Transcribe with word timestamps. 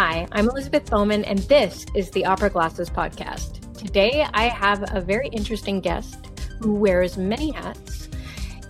Hi, 0.00 0.28
I'm 0.30 0.48
Elizabeth 0.48 0.88
Bowman, 0.88 1.24
and 1.24 1.40
this 1.40 1.84
is 1.96 2.08
the 2.12 2.24
Opera 2.24 2.50
Glasses 2.50 2.88
Podcast. 2.88 3.76
Today, 3.76 4.24
I 4.32 4.44
have 4.44 4.94
a 4.94 5.00
very 5.00 5.26
interesting 5.26 5.80
guest 5.80 6.24
who 6.60 6.72
wears 6.72 7.16
many 7.16 7.50
hats. 7.50 8.08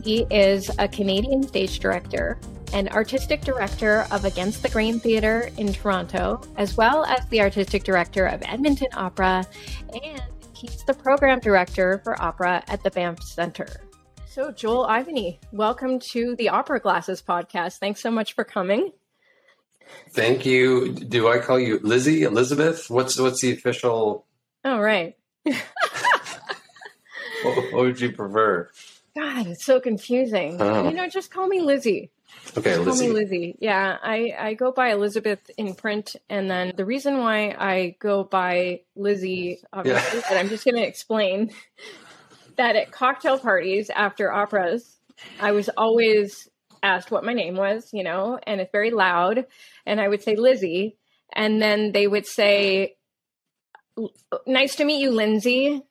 He 0.02 0.22
is 0.30 0.70
a 0.78 0.88
Canadian 0.88 1.42
stage 1.42 1.80
director 1.80 2.40
and 2.72 2.88
artistic 2.88 3.42
director 3.42 4.06
of 4.10 4.24
Against 4.24 4.62
the 4.62 4.70
Grain 4.70 5.00
Theatre 5.00 5.50
in 5.58 5.70
Toronto, 5.70 6.40
as 6.56 6.78
well 6.78 7.04
as 7.04 7.26
the 7.26 7.42
artistic 7.42 7.84
director 7.84 8.24
of 8.24 8.40
Edmonton 8.46 8.88
Opera, 8.94 9.46
and 10.02 10.22
he's 10.54 10.82
the 10.84 10.94
program 10.94 11.40
director 11.40 12.00
for 12.04 12.18
opera 12.22 12.64
at 12.68 12.82
the 12.82 12.90
Banff 12.90 13.22
Centre. 13.22 13.82
So, 14.26 14.50
Joel 14.50 14.86
Ivany, 14.86 15.40
welcome 15.52 15.98
to 16.12 16.36
the 16.36 16.48
Opera 16.48 16.80
Glasses 16.80 17.20
podcast. 17.20 17.80
Thanks 17.80 18.00
so 18.00 18.10
much 18.10 18.32
for 18.32 18.44
coming. 18.44 18.92
Thank 20.10 20.46
you. 20.46 20.92
Do 20.92 21.28
I 21.28 21.38
call 21.38 21.58
you 21.58 21.80
Lizzie, 21.82 22.22
Elizabeth? 22.22 22.88
What's 22.90 23.18
what's 23.18 23.40
the 23.40 23.52
official? 23.52 24.26
Oh, 24.64 24.78
right. 24.78 25.16
what, 25.42 25.56
what, 27.44 27.72
would 27.72 28.00
you 28.00 28.12
prefer? 28.12 28.70
God, 29.16 29.46
it's 29.46 29.64
so 29.64 29.80
confusing. 29.80 30.60
Oh. 30.60 30.88
You 30.88 30.94
know, 30.94 31.08
just 31.08 31.30
call 31.30 31.46
me 31.46 31.60
Lizzie. 31.60 32.10
Okay, 32.56 32.74
just 32.74 32.86
Lizzie. 32.86 33.06
Call 33.06 33.14
me 33.14 33.20
Lizzie. 33.20 33.56
Yeah, 33.60 33.96
I, 34.02 34.34
I 34.38 34.54
go 34.54 34.72
by 34.72 34.92
Elizabeth 34.92 35.50
in 35.56 35.74
print, 35.74 36.16
and 36.28 36.50
then 36.50 36.72
the 36.76 36.84
reason 36.84 37.18
why 37.18 37.54
I 37.58 37.96
go 37.98 38.24
by 38.24 38.82
Lizzie, 38.96 39.60
obviously, 39.72 40.18
yeah. 40.18 40.24
but 40.28 40.38
I'm 40.38 40.48
just 40.48 40.64
going 40.64 40.76
to 40.76 40.86
explain 40.86 41.50
that 42.56 42.76
at 42.76 42.90
cocktail 42.90 43.38
parties 43.38 43.90
after 43.90 44.32
operas, 44.32 44.98
I 45.40 45.52
was 45.52 45.68
always 45.76 46.48
asked 46.82 47.10
what 47.10 47.24
my 47.24 47.32
name 47.32 47.56
was, 47.56 47.90
you 47.92 48.02
know, 48.02 48.38
and 48.46 48.60
it's 48.60 48.72
very 48.72 48.90
loud. 48.90 49.46
And 49.86 50.00
I 50.00 50.08
would 50.08 50.22
say 50.22 50.36
Lizzie. 50.36 50.96
And 51.32 51.60
then 51.60 51.92
they 51.92 52.06
would 52.06 52.26
say, 52.26 52.96
Nice 54.46 54.76
to 54.76 54.84
meet 54.84 55.00
you, 55.00 55.10
Lindsay. 55.10 55.82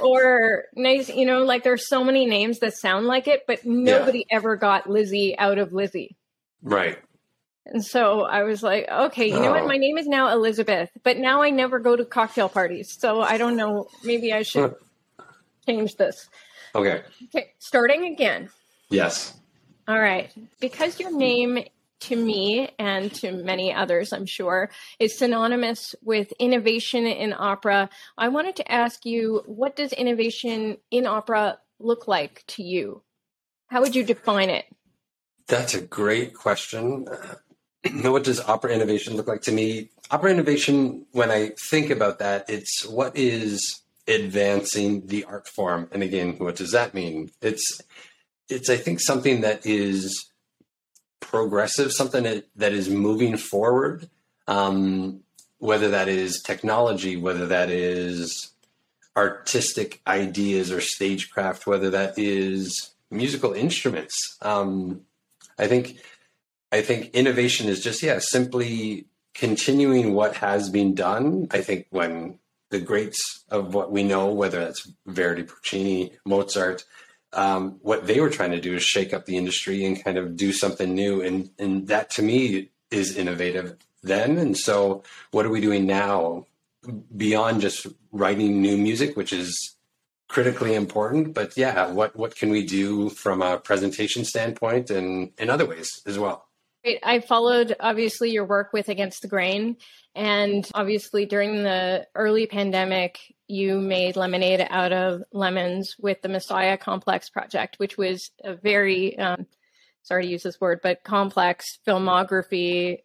or 0.00 0.64
nice, 0.74 1.08
you 1.08 1.26
know, 1.26 1.44
like 1.44 1.62
there's 1.62 1.88
so 1.88 2.02
many 2.02 2.26
names 2.26 2.60
that 2.60 2.74
sound 2.74 3.06
like 3.06 3.28
it, 3.28 3.44
but 3.46 3.64
nobody 3.64 4.20
yeah. 4.30 4.36
ever 4.36 4.56
got 4.56 4.88
Lizzie 4.88 5.38
out 5.38 5.58
of 5.58 5.72
Lizzie. 5.72 6.16
Right. 6.62 6.98
And 7.66 7.84
so 7.84 8.22
I 8.22 8.42
was 8.42 8.62
like, 8.62 8.88
okay, 8.90 9.28
you 9.28 9.36
oh. 9.36 9.42
know 9.42 9.50
what? 9.52 9.62
Oh. 9.62 9.68
My 9.68 9.76
name 9.76 9.98
is 9.98 10.06
now 10.06 10.32
Elizabeth, 10.32 10.90
but 11.02 11.18
now 11.18 11.42
I 11.42 11.50
never 11.50 11.78
go 11.78 11.94
to 11.94 12.04
cocktail 12.04 12.48
parties. 12.48 12.96
So 12.98 13.20
I 13.20 13.38
don't 13.38 13.56
know. 13.56 13.88
Maybe 14.04 14.32
I 14.32 14.42
should 14.42 14.74
change 15.66 15.96
this. 15.96 16.28
Okay. 16.74 17.02
Okay. 17.26 17.52
Starting 17.58 18.04
again. 18.06 18.48
Yes. 18.90 19.34
All 19.88 19.98
right. 19.98 20.32
Because 20.60 21.00
your 21.00 21.16
name 21.16 21.64
to 22.02 22.16
me 22.16 22.68
and 22.78 23.12
to 23.14 23.32
many 23.32 23.72
others, 23.72 24.12
I'm 24.12 24.26
sure, 24.26 24.70
is 24.98 25.18
synonymous 25.18 25.94
with 26.02 26.32
innovation 26.38 27.06
in 27.06 27.32
opera, 27.32 27.88
I 28.18 28.28
wanted 28.28 28.56
to 28.56 28.72
ask 28.72 29.06
you 29.06 29.42
what 29.46 29.76
does 29.76 29.92
innovation 29.92 30.78
in 30.90 31.06
opera 31.06 31.58
look 31.78 32.08
like 32.08 32.44
to 32.48 32.62
you? 32.62 33.02
How 33.68 33.80
would 33.80 33.94
you 33.94 34.04
define 34.04 34.50
it? 34.50 34.66
That's 35.46 35.74
a 35.74 35.80
great 35.80 36.34
question. 36.34 37.06
Uh, 37.08 37.90
what 38.10 38.24
does 38.24 38.40
opera 38.40 38.72
innovation 38.72 39.16
look 39.16 39.28
like 39.28 39.42
to 39.42 39.52
me? 39.52 39.90
Opera 40.10 40.30
innovation, 40.30 41.06
when 41.12 41.30
I 41.30 41.52
think 41.70 41.90
about 41.90 42.18
that, 42.18 42.48
it's 42.48 42.86
what 42.86 43.16
is 43.16 43.82
advancing 44.08 45.06
the 45.06 45.24
art 45.24 45.48
form. 45.48 45.88
And 45.92 46.02
again, 46.02 46.34
what 46.38 46.56
does 46.56 46.72
that 46.72 46.94
mean? 46.94 47.30
It's 47.40 47.80
it's 48.48 48.70
I 48.70 48.76
think 48.76 49.00
something 49.00 49.42
that 49.42 49.64
is 49.66 50.30
progressive, 51.20 51.92
something 51.92 52.24
that, 52.24 52.46
that 52.56 52.72
is 52.72 52.88
moving 52.88 53.36
forward. 53.36 54.08
Um, 54.46 55.20
whether 55.58 55.90
that 55.90 56.08
is 56.08 56.42
technology, 56.42 57.16
whether 57.16 57.46
that 57.46 57.70
is 57.70 58.50
artistic 59.16 60.00
ideas 60.08 60.72
or 60.72 60.80
stagecraft, 60.80 61.68
whether 61.68 61.88
that 61.90 62.18
is 62.18 62.90
musical 63.12 63.52
instruments. 63.52 64.36
Um, 64.42 65.02
I 65.58 65.68
think 65.68 65.98
I 66.72 66.80
think 66.82 67.14
innovation 67.14 67.68
is 67.68 67.80
just 67.80 68.02
yeah 68.02 68.18
simply 68.18 69.06
continuing 69.34 70.14
what 70.14 70.36
has 70.36 70.68
been 70.68 70.96
done. 70.96 71.46
I 71.52 71.60
think 71.60 71.86
when 71.90 72.40
the 72.70 72.80
greats 72.80 73.44
of 73.48 73.74
what 73.74 73.92
we 73.92 74.02
know, 74.02 74.32
whether 74.32 74.58
that's 74.58 74.90
Verdi, 75.06 75.44
Puccini, 75.44 76.12
Mozart, 76.24 76.84
um, 77.32 77.78
what 77.82 78.06
they 78.06 78.20
were 78.20 78.30
trying 78.30 78.50
to 78.52 78.60
do 78.60 78.74
is 78.74 78.82
shake 78.82 79.12
up 79.14 79.26
the 79.26 79.36
industry 79.36 79.84
and 79.84 80.02
kind 80.02 80.18
of 80.18 80.36
do 80.36 80.52
something 80.52 80.94
new. 80.94 81.22
And, 81.22 81.50
and 81.58 81.88
that 81.88 82.10
to 82.10 82.22
me 82.22 82.70
is 82.90 83.16
innovative 83.16 83.76
then. 84.02 84.38
And 84.38 84.56
so 84.56 85.02
what 85.30 85.46
are 85.46 85.50
we 85.50 85.60
doing 85.60 85.86
now 85.86 86.46
beyond 87.16 87.60
just 87.60 87.86
writing 88.10 88.60
new 88.60 88.76
music, 88.76 89.16
which 89.16 89.32
is 89.32 89.76
critically 90.28 90.74
important, 90.74 91.34
but 91.34 91.56
yeah, 91.56 91.90
what, 91.90 92.16
what 92.16 92.34
can 92.34 92.50
we 92.50 92.66
do 92.66 93.10
from 93.10 93.42
a 93.42 93.58
presentation 93.58 94.24
standpoint 94.24 94.90
and 94.90 95.30
in 95.38 95.50
other 95.50 95.66
ways 95.66 96.02
as 96.06 96.18
well? 96.18 96.48
I 97.04 97.20
followed 97.20 97.76
obviously 97.78 98.30
your 98.30 98.44
work 98.44 98.72
with 98.72 98.88
Against 98.88 99.22
the 99.22 99.28
Grain. 99.28 99.76
And 100.14 100.68
obviously, 100.74 101.26
during 101.26 101.62
the 101.62 102.06
early 102.14 102.46
pandemic, 102.46 103.31
you 103.48 103.80
made 103.80 104.16
lemonade 104.16 104.66
out 104.70 104.92
of 104.92 105.22
lemons 105.32 105.96
with 105.98 106.22
the 106.22 106.28
Messiah 106.28 106.76
Complex 106.76 107.30
project, 107.30 107.78
which 107.78 107.96
was 107.98 108.30
a 108.42 108.54
very, 108.54 109.18
um, 109.18 109.46
sorry 110.02 110.24
to 110.24 110.30
use 110.30 110.42
this 110.42 110.60
word, 110.60 110.80
but 110.82 111.04
complex 111.04 111.78
filmography 111.86 112.98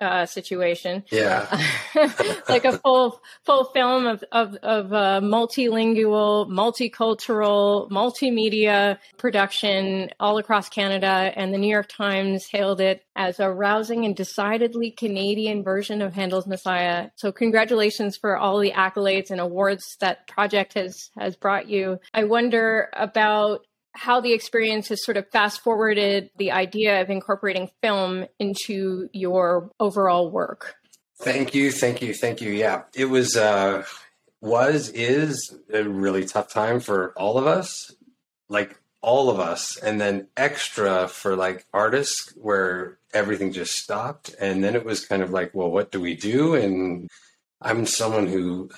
uh, 0.00 0.26
situation. 0.26 1.04
Yeah, 1.10 1.46
like 2.48 2.64
a 2.64 2.78
full 2.78 3.20
full 3.44 3.64
film 3.66 4.06
of 4.06 4.24
of, 4.32 4.54
of 4.56 4.92
uh, 4.92 5.20
multilingual, 5.22 6.48
multicultural, 6.48 7.90
multimedia 7.90 8.98
production 9.16 10.10
all 10.18 10.38
across 10.38 10.68
Canada, 10.68 11.32
and 11.36 11.52
the 11.52 11.58
New 11.58 11.70
York 11.70 11.88
Times 11.88 12.46
hailed 12.46 12.80
it 12.80 13.04
as 13.16 13.38
a 13.38 13.50
rousing 13.50 14.04
and 14.04 14.16
decidedly 14.16 14.90
Canadian 14.90 15.62
version 15.62 16.02
of 16.02 16.14
Handel's 16.14 16.46
Messiah. 16.46 17.10
So, 17.16 17.32
congratulations 17.32 18.16
for 18.16 18.36
all 18.36 18.58
the 18.58 18.72
accolades 18.72 19.30
and 19.30 19.40
awards 19.40 19.96
that 20.00 20.26
project 20.26 20.74
has 20.74 21.10
has 21.18 21.36
brought 21.36 21.68
you. 21.68 22.00
I 22.12 22.24
wonder 22.24 22.88
about 22.94 23.66
how 23.94 24.20
the 24.20 24.32
experience 24.32 24.88
has 24.88 25.04
sort 25.04 25.16
of 25.16 25.28
fast 25.30 25.60
forwarded 25.60 26.30
the 26.36 26.50
idea 26.52 27.00
of 27.00 27.10
incorporating 27.10 27.70
film 27.80 28.26
into 28.38 29.08
your 29.12 29.70
overall 29.80 30.30
work. 30.30 30.74
Thank 31.20 31.54
you, 31.54 31.70
thank 31.70 32.02
you, 32.02 32.12
thank 32.12 32.40
you. 32.40 32.50
Yeah, 32.50 32.82
it 32.94 33.06
was 33.06 33.36
uh 33.36 33.84
was 34.40 34.90
is 34.90 35.56
a 35.72 35.84
really 35.84 36.26
tough 36.26 36.48
time 36.48 36.80
for 36.80 37.12
all 37.16 37.38
of 37.38 37.46
us. 37.46 37.94
Like 38.48 38.78
all 39.04 39.28
of 39.28 39.38
us 39.38 39.76
and 39.76 40.00
then 40.00 40.26
extra 40.34 41.06
for 41.06 41.36
like 41.36 41.66
artists 41.74 42.32
where 42.36 42.98
everything 43.12 43.52
just 43.52 43.74
stopped 43.74 44.34
and 44.40 44.64
then 44.64 44.74
it 44.74 44.82
was 44.82 45.04
kind 45.04 45.22
of 45.22 45.30
like 45.30 45.50
well 45.52 45.70
what 45.70 45.92
do 45.92 46.00
we 46.00 46.14
do 46.16 46.54
and 46.54 47.06
i'm 47.60 47.84
someone 47.84 48.26
who 48.26 48.70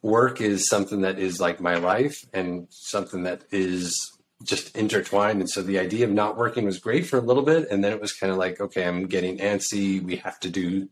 work 0.00 0.40
is 0.40 0.66
something 0.70 1.02
that 1.02 1.18
is 1.18 1.38
like 1.38 1.60
my 1.60 1.76
life 1.76 2.24
and 2.32 2.66
something 2.70 3.24
that 3.24 3.42
is 3.50 4.15
just 4.42 4.76
intertwined. 4.76 5.40
And 5.40 5.50
so 5.50 5.62
the 5.62 5.78
idea 5.78 6.04
of 6.04 6.12
not 6.12 6.36
working 6.36 6.64
was 6.64 6.78
great 6.78 7.06
for 7.06 7.16
a 7.16 7.22
little 7.22 7.42
bit. 7.42 7.70
And 7.70 7.82
then 7.82 7.92
it 7.92 8.00
was 8.00 8.12
kind 8.12 8.30
of 8.30 8.38
like, 8.38 8.60
okay, 8.60 8.86
I'm 8.86 9.06
getting 9.06 9.38
antsy. 9.38 10.02
We 10.02 10.16
have 10.16 10.38
to 10.40 10.50
do 10.50 10.88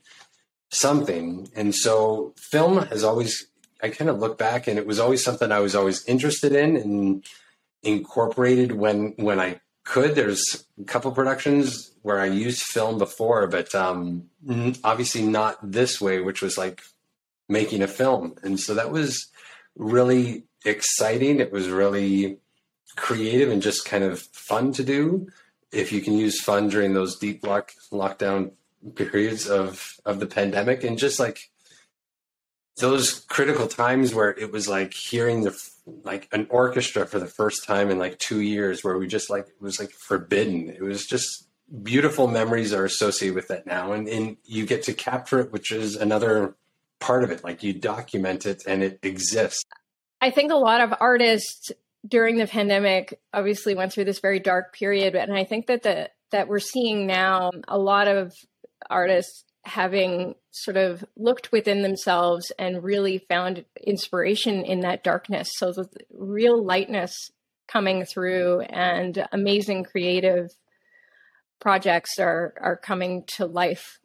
something. 0.70 1.48
And 1.54 1.74
so 1.74 2.34
film 2.36 2.78
has 2.86 3.04
always, 3.04 3.46
I 3.82 3.90
kind 3.90 4.10
of 4.10 4.18
look 4.18 4.38
back 4.38 4.66
and 4.66 4.78
it 4.78 4.86
was 4.86 4.98
always 4.98 5.22
something 5.22 5.52
I 5.52 5.60
was 5.60 5.74
always 5.74 6.04
interested 6.06 6.52
in 6.52 6.76
and 6.76 7.24
incorporated 7.82 8.72
when, 8.72 9.14
when 9.16 9.38
I 9.38 9.60
could. 9.84 10.14
There's 10.14 10.64
a 10.80 10.84
couple 10.84 11.12
productions 11.12 11.92
where 12.02 12.18
I 12.18 12.26
used 12.26 12.62
film 12.62 12.98
before, 12.98 13.46
but 13.46 13.74
um, 13.74 14.30
obviously 14.82 15.22
not 15.22 15.58
this 15.62 16.00
way, 16.00 16.20
which 16.20 16.40
was 16.40 16.56
like 16.56 16.82
making 17.48 17.82
a 17.82 17.88
film. 17.88 18.34
And 18.42 18.58
so 18.58 18.74
that 18.74 18.90
was 18.90 19.26
really 19.76 20.44
exciting. 20.64 21.40
It 21.40 21.52
was 21.52 21.68
really 21.68 22.38
creative 22.96 23.50
and 23.50 23.62
just 23.62 23.84
kind 23.84 24.04
of 24.04 24.20
fun 24.20 24.72
to 24.72 24.84
do. 24.84 25.28
If 25.72 25.92
you 25.92 26.00
can 26.00 26.16
use 26.16 26.40
fun 26.40 26.68
during 26.68 26.94
those 26.94 27.18
deep 27.18 27.44
lock 27.44 27.72
lockdown 27.90 28.52
periods 28.94 29.48
of 29.48 29.96
of 30.04 30.20
the 30.20 30.26
pandemic 30.26 30.84
and 30.84 30.98
just 30.98 31.18
like 31.18 31.50
those 32.76 33.20
critical 33.20 33.66
times 33.66 34.14
where 34.14 34.30
it 34.30 34.52
was 34.52 34.68
like 34.68 34.92
hearing 34.92 35.42
the 35.42 35.70
like 36.02 36.28
an 36.32 36.46
orchestra 36.50 37.06
for 37.06 37.18
the 37.18 37.26
first 37.26 37.64
time 37.64 37.90
in 37.90 37.98
like 37.98 38.18
two 38.18 38.40
years 38.40 38.82
where 38.82 38.98
we 38.98 39.06
just 39.06 39.30
like 39.30 39.46
it 39.46 39.60
was 39.60 39.78
like 39.78 39.90
forbidden. 39.90 40.70
It 40.70 40.82
was 40.82 41.06
just 41.06 41.48
beautiful 41.82 42.26
memories 42.26 42.72
are 42.72 42.84
associated 42.84 43.34
with 43.34 43.48
that 43.48 43.66
now. 43.66 43.92
And, 43.92 44.08
and 44.08 44.36
you 44.44 44.66
get 44.66 44.82
to 44.84 44.92
capture 44.92 45.40
it 45.40 45.52
which 45.52 45.72
is 45.72 45.96
another 45.96 46.56
part 47.00 47.24
of 47.24 47.30
it. 47.30 47.44
Like 47.44 47.62
you 47.62 47.72
document 47.72 48.46
it 48.46 48.62
and 48.66 48.82
it 48.82 48.98
exists. 49.02 49.64
I 50.20 50.30
think 50.30 50.50
a 50.50 50.56
lot 50.56 50.80
of 50.80 50.94
artists 51.00 51.70
during 52.06 52.36
the 52.36 52.46
pandemic 52.46 53.18
obviously 53.32 53.74
went 53.74 53.92
through 53.92 54.04
this 54.04 54.20
very 54.20 54.40
dark 54.40 54.74
period 54.74 55.14
and 55.14 55.32
i 55.36 55.44
think 55.44 55.66
that 55.66 55.82
the 55.82 56.08
that 56.30 56.48
we're 56.48 56.58
seeing 56.58 57.06
now 57.06 57.50
a 57.68 57.78
lot 57.78 58.08
of 58.08 58.32
artists 58.90 59.44
having 59.64 60.34
sort 60.50 60.76
of 60.76 61.04
looked 61.16 61.50
within 61.52 61.82
themselves 61.82 62.52
and 62.58 62.82
really 62.82 63.18
found 63.18 63.64
inspiration 63.82 64.64
in 64.64 64.80
that 64.80 65.02
darkness. 65.02 65.48
So 65.56 65.72
the 65.72 65.88
real 66.12 66.62
lightness 66.62 67.30
coming 67.66 68.04
through 68.04 68.60
and 68.60 69.26
amazing 69.32 69.84
creative 69.84 70.50
projects 71.60 72.18
are 72.18 72.52
are 72.60 72.76
coming 72.76 73.24
to 73.36 73.46
life 73.46 73.98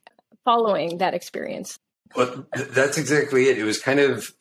following 0.45 0.99
that 0.99 1.13
experience. 1.13 1.77
Well, 2.15 2.47
that's 2.53 2.97
exactly 2.97 3.49
it. 3.49 3.57
It 3.57 3.65
was 3.65 3.79
kind 3.79 3.99
of 3.99 4.31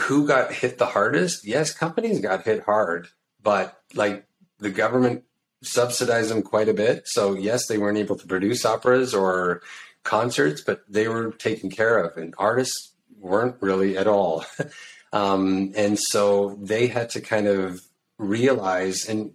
who 0.00 0.26
got 0.26 0.52
hit 0.52 0.78
the 0.78 0.86
hardest. 0.86 1.46
Yes, 1.46 1.72
companies 1.72 2.20
got 2.20 2.44
hit 2.44 2.64
hard, 2.64 3.08
but 3.42 3.80
like 3.94 4.26
the 4.58 4.70
government 4.70 5.24
subsidized 5.62 6.30
them 6.30 6.42
quite 6.42 6.68
a 6.68 6.74
bit. 6.74 7.02
So 7.06 7.34
yes, 7.34 7.66
they 7.66 7.78
weren't 7.78 7.98
able 7.98 8.16
to 8.16 8.26
produce 8.26 8.64
operas 8.64 9.14
or 9.14 9.62
concerts, 10.02 10.60
but 10.60 10.82
they 10.88 11.08
were 11.08 11.32
taken 11.32 11.70
care 11.70 11.98
of, 11.98 12.16
and 12.16 12.34
artists 12.38 12.92
weren't 13.18 13.56
really 13.60 13.96
at 13.96 14.06
all. 14.06 14.44
um, 15.12 15.72
and 15.76 15.98
so 15.98 16.58
they 16.60 16.88
had 16.88 17.10
to 17.10 17.20
kind 17.20 17.46
of 17.46 17.80
realize 18.18 19.06
and 19.08 19.32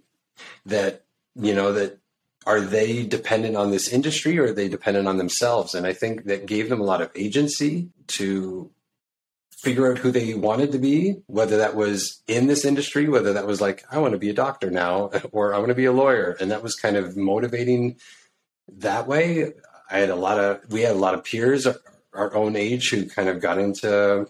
that 0.66 1.04
you 1.34 1.54
know 1.54 1.72
that 1.72 1.98
are 2.46 2.60
they 2.60 3.04
dependent 3.04 3.56
on 3.56 3.70
this 3.70 3.88
industry 3.88 4.38
or 4.38 4.44
are 4.44 4.52
they 4.52 4.68
dependent 4.68 5.06
on 5.06 5.18
themselves? 5.18 5.74
And 5.74 5.86
I 5.86 5.92
think 5.92 6.24
that 6.24 6.46
gave 6.46 6.68
them 6.68 6.80
a 6.80 6.84
lot 6.84 7.02
of 7.02 7.10
agency 7.14 7.90
to 8.08 8.70
figure 9.62 9.90
out 9.90 9.98
who 9.98 10.12
they 10.12 10.34
wanted 10.34 10.72
to 10.72 10.78
be, 10.78 11.16
whether 11.26 11.58
that 11.58 11.74
was 11.74 12.22
in 12.28 12.46
this 12.46 12.64
industry, 12.64 13.08
whether 13.08 13.32
that 13.32 13.46
was 13.46 13.60
like, 13.60 13.84
I 13.90 13.98
want 13.98 14.12
to 14.12 14.18
be 14.18 14.30
a 14.30 14.34
doctor 14.34 14.70
now, 14.70 15.10
or 15.32 15.52
I 15.52 15.58
want 15.58 15.70
to 15.70 15.74
be 15.74 15.86
a 15.86 15.92
lawyer. 15.92 16.36
And 16.40 16.50
that 16.50 16.62
was 16.62 16.76
kind 16.76 16.96
of 16.96 17.16
motivating 17.16 17.96
that 18.78 19.06
way. 19.08 19.52
I 19.90 19.98
had 19.98 20.10
a 20.10 20.16
lot 20.16 20.38
of, 20.38 20.60
we 20.70 20.82
had 20.82 20.94
a 20.94 20.98
lot 20.98 21.14
of 21.14 21.24
peers 21.24 21.66
uh, 21.66 21.74
our 22.14 22.34
own 22.34 22.56
age 22.56 22.90
who 22.90 23.08
kind 23.08 23.28
of 23.28 23.40
got 23.40 23.58
into 23.58 24.28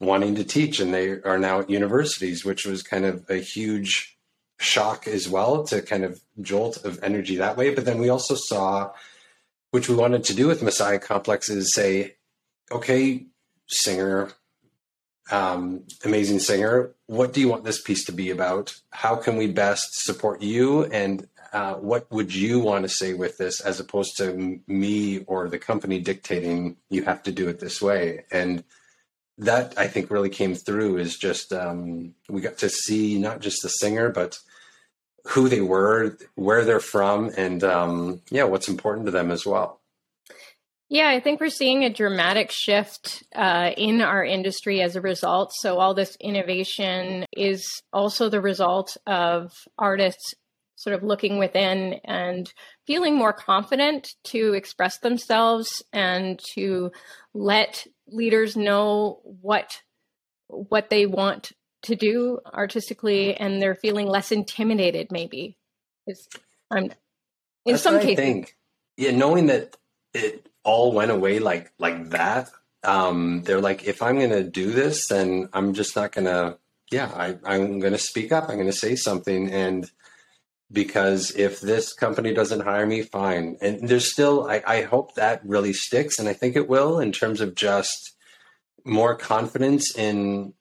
wanting 0.00 0.34
to 0.34 0.44
teach 0.44 0.80
and 0.80 0.92
they 0.92 1.20
are 1.22 1.38
now 1.38 1.60
at 1.60 1.70
universities, 1.70 2.44
which 2.44 2.66
was 2.66 2.82
kind 2.82 3.04
of 3.04 3.28
a 3.30 3.36
huge 3.36 4.16
shock 4.58 5.06
as 5.06 5.28
well 5.28 5.64
to 5.64 5.82
kind 5.82 6.04
of 6.04 6.20
jolt 6.40 6.84
of 6.84 7.02
energy 7.02 7.36
that 7.36 7.56
way. 7.56 7.74
But 7.74 7.84
then 7.84 7.98
we 7.98 8.08
also 8.08 8.34
saw, 8.34 8.92
which 9.70 9.88
we 9.88 9.94
wanted 9.94 10.24
to 10.24 10.34
do 10.34 10.46
with 10.46 10.62
Messiah 10.62 10.98
Complex 10.98 11.48
is 11.48 11.74
say, 11.74 12.16
okay, 12.70 13.26
singer, 13.68 14.30
um, 15.32 15.84
amazing 16.04 16.38
singer. 16.38 16.94
What 17.06 17.32
do 17.32 17.40
you 17.40 17.48
want 17.48 17.64
this 17.64 17.80
piece 17.80 18.04
to 18.04 18.12
be 18.12 18.30
about? 18.30 18.74
How 18.90 19.16
can 19.16 19.36
we 19.36 19.46
best 19.46 20.04
support 20.04 20.42
you? 20.42 20.84
And 20.84 21.26
uh, 21.52 21.74
what 21.74 22.10
would 22.10 22.34
you 22.34 22.60
want 22.60 22.84
to 22.84 22.88
say 22.88 23.14
with 23.14 23.38
this 23.38 23.60
as 23.60 23.80
opposed 23.80 24.16
to 24.18 24.60
me 24.66 25.20
or 25.20 25.48
the 25.48 25.58
company 25.58 26.00
dictating 26.00 26.76
you 26.90 27.02
have 27.02 27.22
to 27.24 27.32
do 27.32 27.48
it 27.48 27.60
this 27.60 27.80
way? 27.80 28.24
And 28.30 28.62
that 29.38 29.74
I 29.76 29.88
think 29.88 30.10
really 30.10 30.28
came 30.28 30.54
through 30.54 30.98
is 30.98 31.16
just 31.16 31.52
um, 31.52 32.14
we 32.28 32.40
got 32.40 32.58
to 32.58 32.68
see 32.68 33.18
not 33.18 33.40
just 33.40 33.62
the 33.62 33.68
singer, 33.68 34.10
but 34.10 34.38
who 35.28 35.48
they 35.48 35.60
were, 35.60 36.18
where 36.34 36.64
they're 36.64 36.80
from, 36.80 37.30
and 37.36 37.62
um, 37.62 38.20
yeah, 38.30 38.44
what's 38.44 38.68
important 38.68 39.06
to 39.06 39.12
them 39.12 39.30
as 39.30 39.46
well. 39.46 39.80
Yeah, 40.92 41.08
I 41.08 41.20
think 41.20 41.40
we're 41.40 41.48
seeing 41.48 41.84
a 41.84 41.90
dramatic 41.90 42.50
shift 42.50 43.24
uh, 43.34 43.70
in 43.78 44.02
our 44.02 44.22
industry 44.22 44.82
as 44.82 44.94
a 44.94 45.00
result. 45.00 45.54
So, 45.54 45.78
all 45.78 45.94
this 45.94 46.18
innovation 46.20 47.24
is 47.34 47.82
also 47.94 48.28
the 48.28 48.42
result 48.42 48.98
of 49.06 49.52
artists 49.78 50.34
sort 50.76 50.94
of 50.94 51.02
looking 51.02 51.38
within 51.38 51.94
and 52.04 52.52
feeling 52.86 53.16
more 53.16 53.32
confident 53.32 54.16
to 54.24 54.52
express 54.52 54.98
themselves 54.98 55.82
and 55.94 56.38
to 56.56 56.92
let 57.32 57.86
leaders 58.06 58.54
know 58.54 59.22
what 59.24 59.80
what 60.48 60.90
they 60.90 61.06
want 61.06 61.52
to 61.84 61.96
do 61.96 62.38
artistically 62.52 63.34
and 63.34 63.62
they're 63.62 63.74
feeling 63.74 64.06
less 64.06 64.30
intimidated 64.30 65.10
maybe 65.10 65.56
is 66.06 66.28
i'm 66.70 66.84
in 66.84 66.92
That's 67.64 67.82
some 67.82 67.98
cases 67.98 68.16
think. 68.16 68.56
yeah 68.98 69.12
knowing 69.12 69.46
that 69.46 69.76
it 70.12 70.48
all 70.64 70.92
went 70.92 71.10
away 71.10 71.38
like 71.38 71.72
like 71.78 72.10
that, 72.10 72.50
um, 72.84 73.42
they're 73.42 73.60
like, 73.60 73.84
if 73.84 74.02
I'm 74.02 74.18
gonna 74.18 74.42
do 74.44 74.70
this, 74.70 75.08
then 75.08 75.48
I'm 75.52 75.74
just 75.74 75.96
not 75.96 76.12
gonna. 76.12 76.58
Yeah, 76.90 77.10
I, 77.14 77.38
I'm 77.44 77.78
gonna 77.80 77.98
speak 77.98 78.32
up. 78.32 78.48
I'm 78.48 78.58
gonna 78.58 78.72
say 78.72 78.96
something, 78.96 79.50
and 79.50 79.90
because 80.70 81.30
if 81.32 81.60
this 81.60 81.92
company 81.92 82.32
doesn't 82.32 82.60
hire 82.60 82.86
me, 82.86 83.02
fine. 83.02 83.56
And 83.60 83.88
there's 83.88 84.10
still, 84.10 84.48
I, 84.48 84.62
I 84.66 84.82
hope 84.82 85.14
that 85.14 85.44
really 85.44 85.72
sticks, 85.72 86.18
and 86.18 86.28
I 86.28 86.32
think 86.32 86.56
it 86.56 86.68
will 86.68 86.98
in 86.98 87.12
terms 87.12 87.40
of 87.40 87.54
just 87.54 88.16
more 88.84 89.14
confidence 89.14 89.94
in 89.96 90.54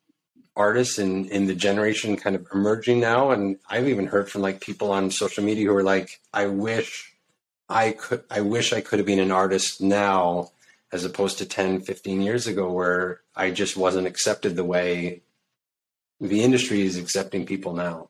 artists 0.55 0.97
and 0.97 1.25
in, 1.27 1.31
in 1.31 1.47
the 1.47 1.55
generation 1.55 2.17
kind 2.17 2.35
of 2.35 2.45
emerging 2.53 2.99
now. 2.99 3.31
And 3.31 3.57
I've 3.69 3.87
even 3.87 4.07
heard 4.07 4.29
from 4.29 4.41
like 4.41 4.61
people 4.61 4.91
on 4.91 5.11
social 5.11 5.43
media 5.43 5.67
who 5.67 5.75
are 5.75 5.83
like, 5.83 6.19
I 6.33 6.47
wish 6.47 7.10
I 7.71 7.93
could 7.93 8.23
I 8.29 8.41
wish 8.41 8.73
I 8.73 8.81
could 8.81 8.99
have 8.99 9.05
been 9.05 9.19
an 9.19 9.31
artist 9.31 9.81
now 9.81 10.51
as 10.91 11.05
opposed 11.05 11.37
to 11.37 11.45
10 11.45 11.81
15 11.81 12.21
years 12.21 12.45
ago 12.45 12.69
where 12.69 13.21
I 13.35 13.51
just 13.51 13.77
wasn't 13.77 14.07
accepted 14.07 14.55
the 14.55 14.65
way 14.65 15.21
the 16.19 16.43
industry 16.43 16.81
is 16.81 16.97
accepting 16.97 17.45
people 17.45 17.73
now. 17.73 18.09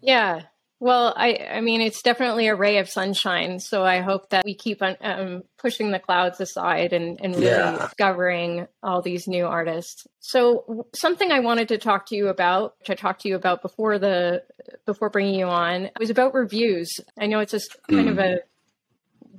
Yeah. 0.00 0.42
Well, 0.80 1.12
I 1.16 1.48
I 1.54 1.60
mean 1.60 1.80
it's 1.80 2.02
definitely 2.02 2.46
a 2.46 2.54
ray 2.54 2.78
of 2.78 2.88
sunshine, 2.88 3.58
so 3.58 3.84
I 3.84 4.00
hope 4.00 4.30
that 4.30 4.44
we 4.44 4.54
keep 4.54 4.80
on 4.80 4.96
um, 5.00 5.42
pushing 5.58 5.90
the 5.90 5.98
clouds 5.98 6.40
aside 6.40 6.92
and 6.92 7.18
and 7.20 7.34
really 7.34 7.46
yeah. 7.46 7.78
discovering 7.78 8.68
all 8.82 9.02
these 9.02 9.26
new 9.26 9.44
artists. 9.44 10.06
So 10.20 10.86
something 10.94 11.32
I 11.32 11.40
wanted 11.40 11.68
to 11.68 11.78
talk 11.78 12.06
to 12.06 12.16
you 12.16 12.28
about, 12.28 12.76
which 12.78 12.90
I 12.90 12.94
talked 12.94 13.22
to 13.22 13.28
you 13.28 13.34
about 13.34 13.60
before 13.60 13.98
the 13.98 14.44
before 14.86 15.10
bringing 15.10 15.34
you 15.34 15.46
on, 15.46 15.90
was 15.98 16.10
about 16.10 16.34
reviews. 16.34 16.88
I 17.18 17.26
know 17.26 17.40
it's 17.40 17.52
just 17.52 17.76
kind 17.90 18.08
mm. 18.08 18.12
of 18.12 18.18
a 18.18 18.38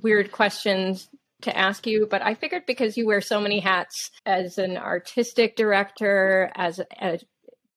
weird 0.02 0.32
question 0.32 0.98
to 1.42 1.56
ask 1.56 1.86
you, 1.86 2.06
but 2.10 2.20
I 2.22 2.34
figured 2.34 2.66
because 2.66 2.98
you 2.98 3.06
wear 3.06 3.22
so 3.22 3.40
many 3.40 3.60
hats 3.60 4.10
as 4.26 4.58
an 4.58 4.76
artistic 4.76 5.56
director, 5.56 6.50
as 6.54 6.80
a 7.00 7.18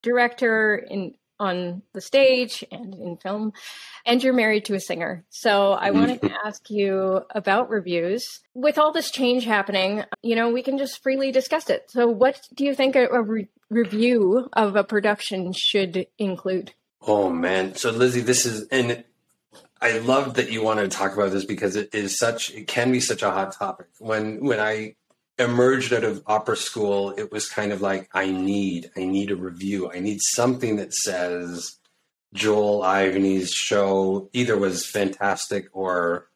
director 0.02 0.76
in 0.76 1.14
on 1.44 1.82
the 1.94 2.02
stage 2.02 2.64
and 2.72 2.96
in 2.96 3.18
film, 3.18 3.54
and 4.06 4.24
you're 4.24 4.34
married 4.34 4.66
to 4.66 4.76
a 4.76 4.80
singer. 4.80 5.26
So 5.30 5.74
I 5.74 5.90
mm-hmm. 5.90 6.00
wanted 6.00 6.22
to 6.22 6.32
ask 6.46 6.70
you 6.70 7.22
about 7.32 7.70
reviews. 7.70 8.40
With 8.54 8.78
all 8.78 8.92
this 8.92 9.12
change 9.12 9.46
happening, 9.46 10.04
you 10.22 10.36
know, 10.36 10.50
we 10.50 10.64
can 10.64 10.78
just 10.78 11.04
freely 11.04 11.32
discuss 11.32 11.70
it. 11.70 11.90
So 11.90 12.08
what 12.08 12.40
do 12.54 12.64
you 12.64 12.74
think 12.74 12.96
a, 12.96 13.08
a 13.08 13.22
re- 13.22 13.50
review 13.70 14.50
of 14.54 14.76
a 14.76 14.84
production 14.84 15.52
should 15.54 16.08
include? 16.18 16.74
Oh 17.02 17.30
man. 17.30 17.76
So 17.76 17.92
Lizzie, 17.92 18.22
this 18.22 18.46
is 18.46 18.68
and 18.70 19.04
I 19.82 19.98
love 20.00 20.36
that 20.36 20.50
you 20.50 20.64
want 20.64 20.80
to 20.80 20.88
talk 20.88 21.14
about 21.14 21.32
this 21.32 21.44
because 21.44 21.76
it 21.76 21.94
is 21.94 22.18
such 22.18 22.52
it 22.52 22.68
can 22.68 22.92
be 22.92 23.02
such 23.02 23.22
a 23.22 23.32
hot 23.32 23.52
topic. 23.52 23.88
When 24.00 24.46
when 24.46 24.62
I 24.62 24.96
emerged 25.38 25.94
out 25.94 26.04
of 26.04 26.24
opera 26.26 26.58
school, 26.58 27.12
it 27.12 27.32
was 27.32 27.50
kind 27.50 27.72
of 27.72 27.82
like 27.82 28.10
I 28.14 28.30
need 28.30 28.92
I 28.96 29.06
need 29.06 29.32
a 29.32 29.36
review. 29.36 29.92
I 29.92 30.00
need 30.00 30.20
something 30.22 30.76
that 30.78 30.94
says 30.94 31.78
Joel 32.34 32.84
Ivany's 32.84 33.52
show 33.52 34.30
either 34.34 34.58
was 34.58 34.86
fantastic 34.86 35.68
or 35.72 36.30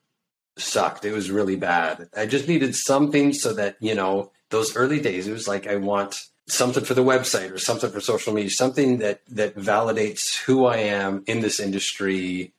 sucked. 0.58 1.06
It 1.06 1.14
was 1.14 1.32
really 1.32 1.56
bad. 1.56 2.10
I 2.16 2.26
just 2.26 2.48
needed 2.48 2.76
something 2.76 3.34
so 3.34 3.54
that, 3.54 3.78
you 3.80 3.96
know, 3.96 4.32
those 4.50 4.76
early 4.76 5.00
days, 5.00 5.28
it 5.28 5.34
was 5.34 5.48
like 5.48 5.68
I 5.68 5.76
want 5.76 6.16
something 6.48 6.84
for 6.84 6.94
the 6.94 7.04
website 7.04 7.52
or 7.52 7.58
something 7.58 7.92
for 7.92 8.00
social 8.00 8.34
media, 8.34 8.50
something 8.50 9.00
that 9.00 9.22
that 9.28 9.56
validates 9.56 10.38
who 10.38 10.66
I 10.66 10.78
am 10.78 11.24
in 11.28 11.42
this 11.42 11.60
industry 11.60 12.54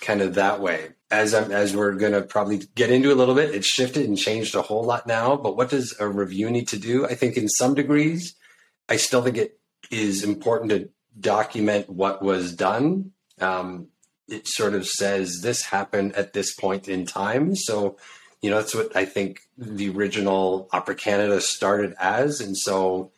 kind 0.00 0.20
of 0.20 0.34
that 0.34 0.60
way. 0.60 0.90
As 1.10 1.32
I'm, 1.34 1.50
as 1.50 1.74
we're 1.74 1.92
going 1.92 2.12
to 2.12 2.22
probably 2.22 2.58
get 2.74 2.90
into 2.90 3.12
a 3.12 3.16
little 3.16 3.34
bit, 3.34 3.54
it's 3.54 3.66
shifted 3.66 4.06
and 4.06 4.18
changed 4.18 4.54
a 4.54 4.62
whole 4.62 4.84
lot 4.84 5.06
now. 5.06 5.36
But 5.36 5.56
what 5.56 5.70
does 5.70 5.94
a 5.98 6.06
review 6.06 6.50
need 6.50 6.68
to 6.68 6.78
do? 6.78 7.06
I 7.06 7.14
think 7.14 7.36
in 7.36 7.48
some 7.48 7.74
degrees, 7.74 8.34
I 8.88 8.96
still 8.96 9.22
think 9.22 9.38
it 9.38 9.58
is 9.90 10.22
important 10.22 10.70
to 10.70 10.90
document 11.18 11.88
what 11.88 12.22
was 12.22 12.52
done. 12.52 13.12
Um, 13.40 13.88
it 14.28 14.46
sort 14.46 14.74
of 14.74 14.86
says 14.86 15.40
this 15.40 15.62
happened 15.62 16.14
at 16.14 16.32
this 16.32 16.54
point 16.54 16.88
in 16.88 17.06
time. 17.06 17.56
So, 17.56 17.96
you 18.42 18.50
know, 18.50 18.56
that's 18.56 18.74
what 18.74 18.94
I 18.94 19.04
think 19.04 19.40
the 19.56 19.88
original 19.90 20.68
Opera 20.72 20.94
Canada 20.94 21.40
started 21.40 21.94
as. 21.98 22.40
And 22.40 22.56
so, 22.56 23.12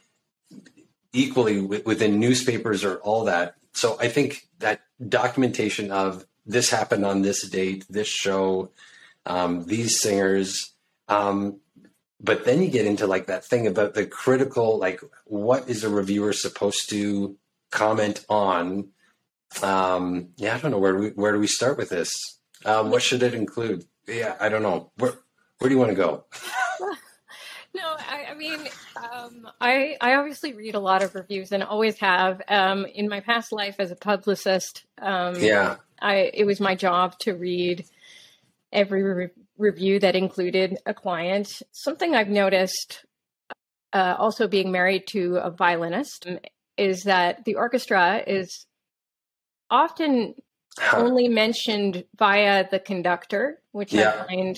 equally 1.13 1.61
within 1.61 2.21
newspapers 2.21 2.85
or 2.85 2.99
all 2.99 3.25
that. 3.25 3.57
So, 3.73 3.99
I 3.99 4.09
think 4.09 4.49
that 4.61 4.83
documentation 5.09 5.91
of 5.91 6.25
this 6.47 6.71
happened 6.71 7.05
on 7.05 7.23
this 7.23 7.49
date, 7.49 7.85
this 7.89 8.09
show, 8.09 8.71
um, 9.27 9.65
these 9.67 10.01
singers. 10.01 10.75
Um, 11.09 11.61
but 12.21 12.45
then 12.45 12.63
you 12.63 12.69
get 12.69 12.87
into 12.87 13.07
like 13.07 13.27
that 13.27 13.45
thing 13.45 13.67
about 13.67 13.95
the 13.95 14.07
critical, 14.07 14.79
like 14.79 15.01
what 15.25 15.69
is 15.69 15.85
a 15.85 15.89
reviewer 15.89 16.33
supposed 16.33 16.91
to 16.91 17.37
comment 17.71 18.25
on? 18.29 18.89
Um, 19.63 20.29
yeah, 20.37 20.55
I 20.55 20.59
don't 20.59 20.71
know 20.71 20.79
where 20.79 20.93
do 20.93 20.99
we 20.99 21.09
where 21.11 21.33
do 21.33 21.39
we 21.39 21.47
start 21.47 21.77
with 21.77 21.89
this? 21.89 22.13
Um, 22.65 22.91
what 22.91 23.03
should 23.03 23.23
it 23.23 23.35
include? 23.35 23.85
Yeah, 24.07 24.37
I 24.39 24.49
don't 24.49 24.63
know. 24.63 24.93
Where 24.97 25.15
Where 25.59 25.69
do 25.69 25.75
you 25.75 25.81
want 25.81 25.91
to 25.91 25.97
go? 25.97 26.25
no, 27.81 27.97
I, 27.99 28.27
I 28.31 28.35
mean, 28.35 28.61
um, 28.97 29.49
I 29.61 29.97
I 30.01 30.15
obviously 30.15 30.53
read 30.53 30.75
a 30.75 30.81
lot 30.81 31.03
of 31.03 31.15
reviews 31.15 31.53
and 31.53 31.63
always 31.63 31.99
have. 31.99 32.43
Um, 32.49 32.87
in 32.87 33.09
my 33.09 33.21
past 33.21 33.53
life 33.53 33.77
as 33.79 33.91
a 33.91 33.97
publicist, 33.97 34.85
um, 35.01 35.37
yeah, 35.39 35.77
I 36.01 36.31
it 36.35 36.45
was 36.45 36.61
my 36.61 36.75
job 36.75 37.19
to 37.21 37.33
read 37.33 37.85
every 38.73 39.03
re- 39.03 39.29
review 39.59 39.99
that 40.01 40.17
included 40.17 40.79
a 40.87 40.95
client. 40.95 41.63
Something 41.73 42.15
I've 42.15 42.29
noticed, 42.29 43.05
uh, 43.93 44.17
also 44.19 44.47
being 44.47 44.71
married 44.71 45.07
to 45.09 45.37
a 45.37 45.51
violinist, 45.51 46.27
is 46.77 47.05
that 47.05 47.45
the 47.45 47.57
orchestra 47.57 48.23
is 48.27 48.67
often 49.71 50.35
huh. 50.79 50.99
only 50.99 51.29
mentioned 51.29 52.05
via 52.19 52.69
the 52.71 52.79
conductor, 52.79 53.61
which 53.73 53.93
yeah. 53.93 54.25
I 54.25 54.27
find 54.27 54.57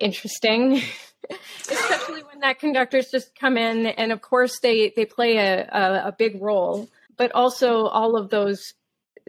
interesting. 0.00 0.82
Especially 1.70 2.22
when 2.24 2.40
that 2.40 2.58
conductor's 2.58 3.10
just 3.10 3.34
come 3.38 3.56
in, 3.56 3.86
and 3.86 4.10
of 4.10 4.20
course 4.20 4.58
they 4.60 4.92
they 4.96 5.04
play 5.04 5.36
a, 5.36 5.68
a, 5.68 6.08
a 6.08 6.14
big 6.16 6.42
role, 6.42 6.88
but 7.16 7.32
also 7.32 7.86
all 7.86 8.16
of 8.16 8.28
those 8.28 8.74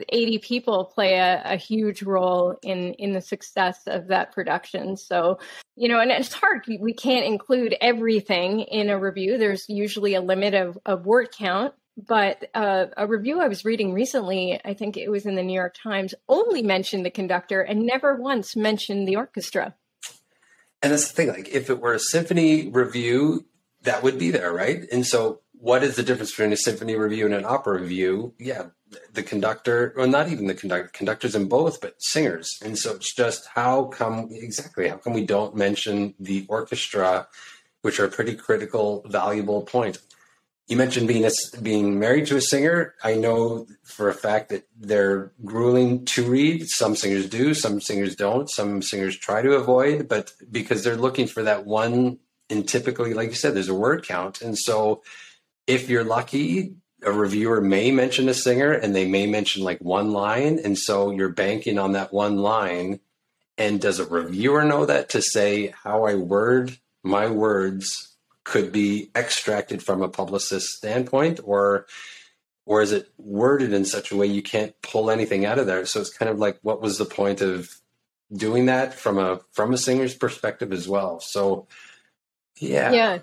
80 0.09 0.39
people 0.39 0.85
play 0.85 1.15
a, 1.15 1.41
a, 1.45 1.55
huge 1.55 2.01
role 2.01 2.57
in 2.63 2.93
in 2.95 3.13
the 3.13 3.21
success 3.21 3.77
of 3.85 4.07
that 4.07 4.31
production 4.31 4.97
so 4.97 5.37
you 5.75 5.87
know 5.87 5.99
and 5.99 6.09
it's 6.09 6.33
hard 6.33 6.65
we 6.79 6.95
can't 6.95 7.27
include 7.27 7.75
everything 7.79 8.61
in 8.61 8.89
a 8.89 8.97
review 8.97 9.37
there's 9.37 9.65
usually 9.69 10.15
a 10.15 10.21
limit 10.21 10.55
of, 10.55 10.79
of 10.87 11.05
word 11.05 11.29
count 11.37 11.75
but 11.95 12.45
uh, 12.55 12.85
a 12.97 13.05
review 13.05 13.39
I 13.39 13.47
was 13.47 13.65
reading 13.65 13.93
recently, 13.93 14.59
I 14.65 14.73
think 14.73 14.97
it 14.97 15.09
was 15.09 15.25
in 15.25 15.35
the 15.35 15.43
New 15.43 15.53
York 15.53 15.75
Times, 15.81 16.15
only 16.27 16.63
mentioned 16.63 17.05
the 17.05 17.11
conductor 17.11 17.61
and 17.61 17.85
never 17.85 18.15
once 18.15 18.55
mentioned 18.55 19.07
the 19.07 19.17
orchestra. 19.17 19.75
And 20.83 20.91
that's 20.91 21.07
the 21.07 21.13
thing, 21.13 21.29
like 21.29 21.49
if 21.49 21.69
it 21.69 21.79
were 21.79 21.93
a 21.93 21.99
symphony 21.99 22.67
review, 22.67 23.45
that 23.83 24.03
would 24.03 24.19
be 24.19 24.31
there, 24.31 24.51
right? 24.51 24.85
And 24.91 25.05
so 25.05 25.39
what 25.53 25.81
is 25.81 25.95
the 25.95 26.03
difference 26.03 26.31
between 26.31 26.51
a 26.51 26.57
symphony 26.57 26.97
review 26.97 27.25
and 27.25 27.33
an 27.33 27.45
opera 27.45 27.79
review? 27.79 28.33
Yeah, 28.37 28.67
the 29.13 29.23
conductor, 29.23 29.93
well, 29.95 30.07
not 30.07 30.27
even 30.27 30.47
the 30.47 30.53
conductor, 30.53 30.89
conductors 30.93 31.35
in 31.35 31.47
both, 31.47 31.79
but 31.79 31.95
singers. 31.99 32.59
And 32.63 32.77
so 32.77 32.95
it's 32.95 33.15
just 33.15 33.47
how 33.55 33.85
come, 33.85 34.27
exactly, 34.31 34.89
how 34.89 34.97
come 34.97 35.13
we 35.13 35.25
don't 35.25 35.55
mention 35.55 36.15
the 36.19 36.45
orchestra, 36.49 37.27
which 37.81 37.99
are 38.01 38.09
pretty 38.09 38.35
critical, 38.35 39.05
valuable 39.07 39.61
point? 39.61 39.99
You 40.67 40.77
mentioned 40.77 41.07
being 41.07 41.25
a, 41.25 41.31
being 41.61 41.99
married 41.99 42.27
to 42.27 42.37
a 42.37 42.41
singer. 42.41 42.95
I 43.03 43.15
know 43.15 43.67
for 43.83 44.09
a 44.09 44.13
fact 44.13 44.49
that 44.49 44.65
they're 44.79 45.31
grueling 45.43 46.05
to 46.05 46.23
read. 46.23 46.67
Some 46.69 46.95
singers 46.95 47.29
do, 47.29 47.53
some 47.53 47.81
singers 47.81 48.15
don't. 48.15 48.49
Some 48.49 48.81
singers 48.81 49.17
try 49.17 49.41
to 49.41 49.53
avoid, 49.53 50.07
but 50.07 50.31
because 50.51 50.83
they're 50.83 50.95
looking 50.95 51.27
for 51.27 51.43
that 51.43 51.65
one, 51.65 52.19
and 52.49 52.67
typically, 52.67 53.13
like 53.13 53.29
you 53.29 53.35
said, 53.35 53.55
there's 53.55 53.69
a 53.69 53.73
word 53.73 54.05
count. 54.05 54.41
And 54.41 54.57
so 54.57 55.03
if 55.67 55.89
you're 55.89 56.03
lucky, 56.03 56.75
a 57.01 57.11
reviewer 57.11 57.61
may 57.61 57.91
mention 57.91 58.29
a 58.29 58.33
singer 58.33 58.71
and 58.71 58.95
they 58.95 59.05
may 59.05 59.27
mention 59.27 59.63
like 59.63 59.79
one 59.79 60.11
line. 60.11 60.59
And 60.63 60.77
so 60.77 61.11
you're 61.11 61.29
banking 61.29 61.77
on 61.77 61.93
that 61.93 62.13
one 62.13 62.37
line. 62.37 62.99
And 63.57 63.79
does 63.79 63.99
a 63.99 64.05
reviewer 64.05 64.63
know 64.63 64.85
that 64.85 65.09
to 65.09 65.21
say 65.21 65.73
how 65.83 66.05
I 66.05 66.15
word 66.15 66.77
my 67.03 67.29
words 67.29 68.12
could 68.43 68.71
be 68.71 69.09
extracted 69.15 69.81
from 69.81 70.01
a 70.01 70.09
publicist 70.09 70.67
standpoint 70.67 71.39
or 71.43 71.85
or 72.65 72.81
is 72.81 72.91
it 72.91 73.09
worded 73.17 73.73
in 73.73 73.83
such 73.83 74.11
a 74.11 74.15
way 74.15 74.25
you 74.25 74.41
can't 74.41 74.73
pull 74.81 75.11
anything 75.11 75.45
out 75.45 75.59
of 75.59 75.67
there? 75.67 75.85
So 75.85 75.99
it's 75.99 76.15
kind 76.15 76.29
of 76.31 76.39
like 76.39 76.59
what 76.61 76.81
was 76.81 76.97
the 76.97 77.05
point 77.05 77.41
of 77.41 77.69
doing 78.31 78.67
that 78.67 78.93
from 78.93 79.17
a 79.17 79.41
from 79.51 79.73
a 79.73 79.77
singer's 79.77 80.15
perspective 80.15 80.71
as 80.71 80.87
well? 80.87 81.19
So 81.19 81.67
yeah. 82.57 82.91
Yeah. 82.91 83.19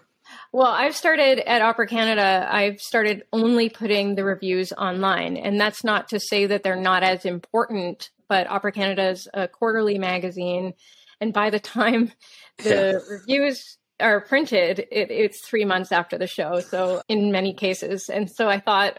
Well 0.53 0.67
i've 0.67 0.95
started 0.95 1.39
at 1.49 1.63
opera 1.63 1.87
canada 1.87 2.47
i've 2.51 2.81
started 2.81 3.25
only 3.33 3.69
putting 3.69 4.15
the 4.15 4.25
reviews 4.25 4.73
online 4.73 5.37
and 5.37 5.61
that's 5.61 5.83
not 5.83 6.09
to 6.09 6.21
say 6.21 6.47
that 6.47 6.63
they're 6.63 6.77
not 6.77 7.03
as 7.03 7.25
important 7.25 8.11
but 8.29 8.49
opera 8.49 8.71
canada 8.71 9.11
is 9.11 9.29
a 9.35 9.49
quarterly 9.49 9.99
magazine 9.99 10.75
and 11.21 11.33
by 11.33 11.51
the 11.51 11.59
time 11.61 12.13
the 12.59 13.03
yeah. 13.09 13.13
reviews 13.13 13.79
are 14.01 14.21
printed, 14.21 14.81
it, 14.91 15.11
it's 15.11 15.47
three 15.47 15.65
months 15.65 15.93
after 15.93 16.19
the 16.19 16.27
show. 16.27 16.61
So 16.61 17.03
in 17.09 17.33
many 17.33 17.55
cases, 17.55 18.09
and 18.09 18.31
so 18.31 18.49
I 18.49 18.61
thought 18.61 18.99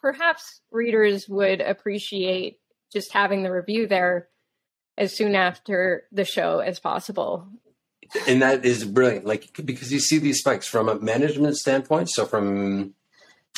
perhaps 0.00 0.60
readers 0.70 1.28
would 1.28 1.60
appreciate 1.60 2.58
just 2.92 3.12
having 3.12 3.42
the 3.42 3.52
review 3.52 3.86
there 3.86 4.28
as 4.96 5.16
soon 5.16 5.34
after 5.34 6.04
the 6.10 6.24
show 6.24 6.58
as 6.58 6.80
possible. 6.80 7.48
And 8.26 8.42
that 8.42 8.64
is 8.64 8.84
brilliant, 8.84 9.26
like 9.26 9.50
because 9.64 9.92
you 9.92 10.00
see 10.00 10.18
these 10.18 10.38
spikes 10.38 10.66
from 10.66 10.88
a 10.88 10.98
management 10.98 11.56
standpoint. 11.56 12.10
So 12.10 12.24
from 12.24 12.94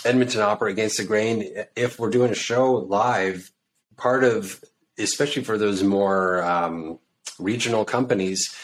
Edmonton 0.04 0.40
Opera 0.40 0.70
against 0.70 0.96
the 0.96 1.04
grain, 1.04 1.64
if 1.76 1.98
we're 1.98 2.10
doing 2.10 2.32
a 2.32 2.34
show 2.34 2.72
live, 2.72 3.52
part 3.96 4.24
of 4.24 4.62
especially 4.98 5.44
for 5.44 5.56
those 5.56 5.82
more 5.82 6.42
um, 6.42 6.98
regional 7.38 7.84
companies 7.84 8.54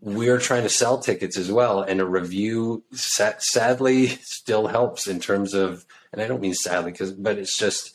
we're 0.00 0.38
trying 0.38 0.62
to 0.62 0.68
sell 0.68 0.98
tickets 0.98 1.36
as 1.36 1.50
well 1.50 1.82
and 1.82 2.00
a 2.00 2.06
review 2.06 2.82
sadly 2.92 4.08
still 4.22 4.66
helps 4.66 5.06
in 5.06 5.20
terms 5.20 5.54
of 5.54 5.84
and 6.12 6.20
i 6.20 6.26
don't 6.26 6.40
mean 6.40 6.54
sadly 6.54 6.92
because 6.92 7.12
but 7.12 7.38
it's 7.38 7.58
just 7.58 7.94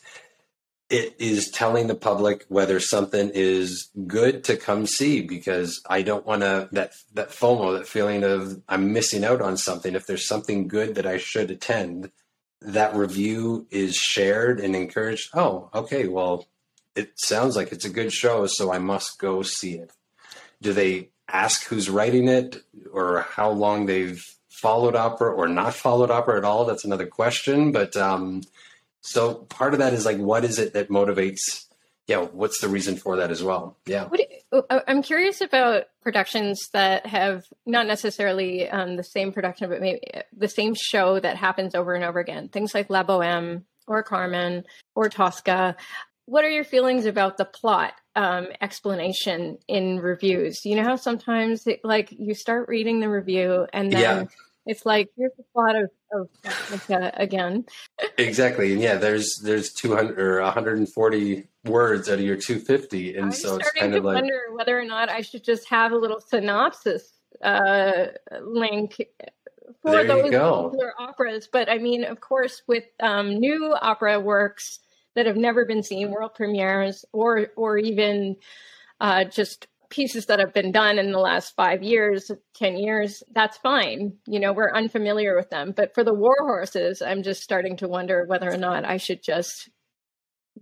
it 0.88 1.16
is 1.18 1.50
telling 1.50 1.88
the 1.88 1.94
public 1.94 2.44
whether 2.48 2.78
something 2.78 3.30
is 3.34 3.90
good 4.06 4.44
to 4.44 4.56
come 4.56 4.86
see 4.86 5.20
because 5.20 5.80
i 5.88 6.02
don't 6.02 6.26
want 6.26 6.42
to 6.42 6.68
that 6.72 6.92
that 7.14 7.30
fomo 7.30 7.76
that 7.76 7.88
feeling 7.88 8.22
of 8.22 8.60
i'm 8.68 8.92
missing 8.92 9.24
out 9.24 9.40
on 9.40 9.56
something. 9.56 9.94
If 9.94 10.06
there's 10.06 10.28
something 10.28 10.68
good 10.68 10.94
that 10.94 11.06
i 11.06 11.18
should 11.18 11.50
attend 11.50 12.10
that 12.60 12.94
review 12.94 13.66
is 13.70 13.94
shared 13.94 14.60
and 14.60 14.74
encouraged. 14.74 15.30
Oh 15.34 15.70
okay 15.74 16.06
well 16.06 16.46
it 16.94 17.18
sounds 17.18 17.56
like 17.56 17.72
it's 17.72 17.84
a 17.84 17.90
good 17.90 18.12
show 18.12 18.46
so 18.46 18.72
i 18.72 18.78
must 18.78 19.18
go 19.18 19.42
see 19.42 19.74
it. 19.74 19.92
Do 20.62 20.72
they 20.72 21.10
ask 21.28 21.64
who's 21.66 21.90
writing 21.90 22.28
it 22.28 22.62
or 22.92 23.26
how 23.30 23.50
long 23.50 23.86
they've 23.86 24.24
followed 24.48 24.96
opera 24.96 25.32
or 25.32 25.48
not 25.48 25.74
followed 25.74 26.10
opera 26.10 26.38
at 26.38 26.44
all. 26.44 26.64
That's 26.64 26.84
another 26.84 27.06
question. 27.06 27.72
But 27.72 27.96
um, 27.96 28.42
so 29.00 29.34
part 29.34 29.72
of 29.72 29.80
that 29.80 29.92
is 29.92 30.04
like, 30.04 30.18
what 30.18 30.44
is 30.44 30.58
it 30.58 30.72
that 30.72 30.88
motivates? 30.88 31.66
Yeah, 32.06 32.18
what's 32.18 32.60
the 32.60 32.68
reason 32.68 32.96
for 32.96 33.16
that 33.16 33.30
as 33.30 33.42
well? 33.42 33.76
Yeah. 33.84 34.08
Uh, 34.52 34.80
I'm 34.86 35.02
curious 35.02 35.40
about 35.40 35.84
productions 36.02 36.68
that 36.72 37.04
have 37.04 37.44
not 37.66 37.86
necessarily 37.86 38.68
um, 38.68 38.96
the 38.96 39.02
same 39.02 39.32
production, 39.32 39.68
but 39.68 39.80
maybe 39.80 40.00
uh, 40.14 40.22
the 40.36 40.48
same 40.48 40.74
show 40.74 41.18
that 41.18 41.36
happens 41.36 41.74
over 41.74 41.94
and 41.94 42.04
over 42.04 42.20
again. 42.20 42.48
Things 42.48 42.74
like 42.74 42.90
La 42.90 43.02
Boheme 43.02 43.64
or 43.88 44.02
Carmen 44.04 44.64
or 44.94 45.08
Tosca. 45.08 45.76
What 46.26 46.44
are 46.44 46.50
your 46.50 46.64
feelings 46.64 47.06
about 47.06 47.36
the 47.38 47.44
plot 47.44 47.92
um, 48.16 48.48
explanation 48.60 49.58
in 49.68 50.00
reviews. 50.00 50.64
You 50.64 50.76
know 50.76 50.82
how 50.82 50.96
sometimes 50.96 51.66
it, 51.66 51.84
like 51.84 52.08
you 52.10 52.34
start 52.34 52.68
reading 52.68 52.98
the 53.00 53.08
review 53.08 53.66
and 53.72 53.92
then 53.92 54.00
yeah. 54.00 54.24
it's 54.64 54.86
like 54.86 55.10
here's 55.16 55.32
the 55.36 55.44
plot 55.52 55.76
of, 55.76 55.90
of 56.12 56.90
uh, 56.90 57.10
again. 57.14 57.66
exactly, 58.18 58.72
and 58.72 58.80
yeah, 58.80 58.96
there's 58.96 59.38
there's 59.44 59.72
200 59.74 60.18
or 60.18 60.40
140 60.40 61.44
words 61.66 62.08
out 62.08 62.14
of 62.14 62.20
your 62.20 62.36
250, 62.36 63.16
and 63.16 63.26
I'm 63.26 63.32
so 63.32 63.56
it's 63.56 63.70
kind 63.72 63.94
of 63.94 64.02
like 64.02 64.16
I 64.16 64.20
wonder 64.20 64.40
whether 64.52 64.78
or 64.78 64.84
not 64.84 65.10
I 65.10 65.20
should 65.20 65.44
just 65.44 65.68
have 65.68 65.92
a 65.92 65.96
little 65.96 66.20
synopsis 66.20 67.12
uh, 67.42 68.06
link 68.40 68.96
for 69.82 69.90
there 69.90 70.06
those 70.06 70.30
particular 70.30 70.94
operas. 70.98 71.48
But 71.52 71.68
I 71.68 71.76
mean, 71.76 72.04
of 72.04 72.20
course, 72.20 72.62
with 72.66 72.84
um, 73.00 73.38
new 73.38 73.76
opera 73.78 74.18
works 74.20 74.80
that 75.16 75.26
have 75.26 75.36
never 75.36 75.64
been 75.64 75.82
seen, 75.82 76.10
world 76.12 76.34
premieres, 76.34 77.04
or 77.12 77.48
or 77.56 77.76
even 77.78 78.36
uh, 79.00 79.24
just 79.24 79.66
pieces 79.88 80.26
that 80.26 80.38
have 80.38 80.52
been 80.52 80.72
done 80.72 80.98
in 80.98 81.10
the 81.10 81.18
last 81.18 81.56
five 81.56 81.82
years, 81.82 82.30
ten 82.54 82.76
years. 82.76 83.22
That's 83.32 83.56
fine. 83.58 84.18
You 84.26 84.38
know, 84.38 84.52
we're 84.52 84.72
unfamiliar 84.72 85.34
with 85.34 85.50
them. 85.50 85.72
But 85.74 85.94
for 85.94 86.04
the 86.04 86.14
war 86.14 86.36
horses, 86.38 87.02
I'm 87.02 87.22
just 87.22 87.42
starting 87.42 87.78
to 87.78 87.88
wonder 87.88 88.24
whether 88.26 88.52
or 88.52 88.58
not 88.58 88.84
I 88.84 88.98
should 88.98 89.22
just 89.22 89.68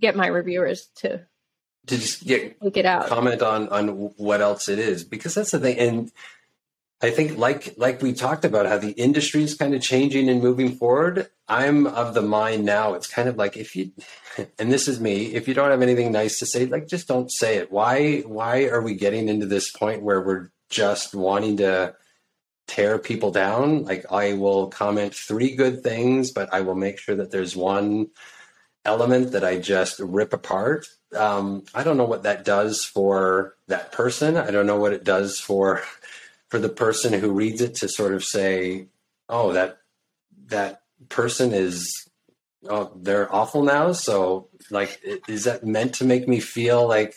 get 0.01 0.17
my 0.17 0.29
reviewers 0.29 0.89
to 0.97 1.27
to 1.87 1.99
just 1.99 2.25
get 2.25 2.61
take 2.63 2.77
it 2.79 2.87
out 2.87 3.09
comment 3.09 3.43
on 3.43 3.69
on 3.69 3.89
what 4.17 4.41
else 4.41 4.69
it 4.69 4.79
is 4.79 5.05
because 5.05 5.35
that's 5.35 5.51
the 5.51 5.61
thing 5.61 5.79
and 5.79 6.13
I 7.03 7.11
think 7.11 7.37
like 7.37 7.75
like 7.77 8.01
we 8.01 8.13
talked 8.13 8.45
about 8.45 8.67
how 8.67 8.79
the 8.79 8.93
industry 8.93 9.43
is 9.43 9.55
kind 9.55 9.75
of 9.75 9.83
changing 9.83 10.29
and 10.29 10.43
moving 10.43 10.77
forward. 10.77 11.29
I'm 11.49 11.87
of 11.87 12.15
the 12.15 12.23
mind 12.23 12.65
now 12.65 12.95
it's 12.95 13.07
kind 13.07 13.29
of 13.29 13.37
like 13.37 13.57
if 13.57 13.77
you 13.77 13.93
and 14.59 14.73
this 14.73 14.89
is 14.89 15.01
me, 15.01 15.35
if 15.35 15.47
you 15.47 15.55
don't 15.55 15.71
have 15.71 15.83
anything 15.83 16.13
nice 16.13 16.39
to 16.39 16.47
say, 16.47 16.67
like 16.67 16.87
just 16.87 17.09
don't 17.09 17.31
say 17.31 17.57
it. 17.57 17.71
Why 17.71 18.21
why 18.21 18.65
are 18.65 18.81
we 18.81 18.95
getting 18.95 19.29
into 19.29 19.47
this 19.47 19.71
point 19.71 20.03
where 20.03 20.21
we're 20.21 20.51
just 20.71 21.15
wanting 21.15 21.59
to 21.59 21.95
tear 22.69 22.99
people 22.99 23.31
down? 23.31 23.85
Like 23.85 24.11
I 24.11 24.35
will 24.35 24.69
comment 24.69 25.15
three 25.15 25.55
good 25.55 25.83
things, 25.83 26.31
but 26.31 26.53
I 26.55 26.63
will 26.63 26.75
make 26.75 26.99
sure 26.99 27.17
that 27.17 27.31
there's 27.31 27.57
one 27.57 28.09
element 28.85 29.33
that 29.33 29.45
I 29.45 29.59
just 29.59 29.99
rip 29.99 30.33
apart. 30.33 30.87
Um, 31.15 31.65
I 31.75 31.85
don't 31.85 31.97
know 31.97 32.05
what 32.05 32.25
that 32.25 32.45
does 32.45 32.85
for 32.85 33.57
that 33.69 33.93
person. 33.93 34.37
I 34.37 34.51
don't 34.51 34.67
know 34.67 34.79
what 34.79 34.93
it 34.93 35.05
does 35.05 35.39
for 35.39 35.83
for 36.55 36.61
the 36.61 36.69
person 36.69 37.13
who 37.13 37.33
reads 37.33 37.61
it 37.61 37.75
to 37.75 37.89
sort 37.89 38.15
of 38.15 38.23
say, 38.23 38.87
"Oh, 39.29 39.55
that 39.55 39.79
that 40.47 40.83
person 41.09 41.53
is 41.53 42.09
oh, 42.69 42.93
they're 42.95 43.35
awful 43.35 43.65
now." 43.65 43.91
So, 43.91 44.51
like, 44.71 45.01
is 45.27 45.43
that 45.45 45.67
meant 45.67 45.95
to 45.97 46.05
make 46.05 46.29
me 46.29 46.39
feel 46.39 46.87
like, 46.87 47.17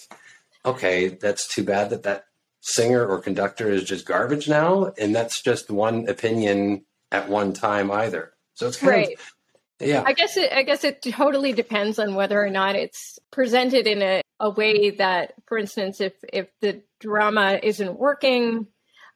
okay, 0.66 1.10
that's 1.10 1.48
too 1.48 1.64
bad 1.64 1.92
that 1.92 2.02
that 2.02 2.26
singer 2.62 3.06
or 3.06 3.20
conductor 3.20 3.70
is 3.70 3.84
just 3.84 4.08
garbage 4.08 4.50
now, 4.50 4.92
and 4.98 5.16
that's 5.16 5.44
just 5.44 5.70
one 5.70 6.10
opinion 6.10 6.86
at 7.12 7.30
one 7.30 7.54
time 7.54 7.92
either. 7.92 8.34
So 8.56 8.66
it's 8.66 8.78
kind 8.78 8.92
right. 8.92 9.14
of 9.14 9.88
yeah. 9.88 10.02
I 10.04 10.14
guess 10.14 10.36
it 10.36 10.52
I 10.52 10.64
guess 10.64 10.84
it 10.84 11.04
totally 11.04 11.54
depends 11.54 12.00
on 12.00 12.16
whether 12.16 12.44
or 12.44 12.50
not 12.50 12.76
it's 12.76 13.20
presented 13.32 13.86
in 13.86 14.02
a, 14.02 14.24
a 14.40 14.50
way 14.50 14.90
that, 14.90 15.34
for 15.46 15.60
instance, 15.60 16.02
if 16.02 16.14
if 16.34 16.48
the 16.60 16.82
drama 17.00 17.60
isn't 17.62 18.00
working, 18.00 18.66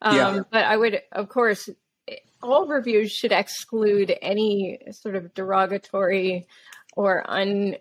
um, 0.02 0.16
yeah. 0.16 0.42
but 0.50 0.66
I 0.66 0.78
would 0.78 1.02
of 1.12 1.30
course 1.30 1.70
all 2.42 2.68
reviews 2.68 3.12
should 3.12 3.32
exclude 3.32 4.14
any 4.22 4.80
sort 4.92 5.16
of 5.16 5.34
derogatory 5.34 6.48
or 6.96 7.24
un 7.30 7.76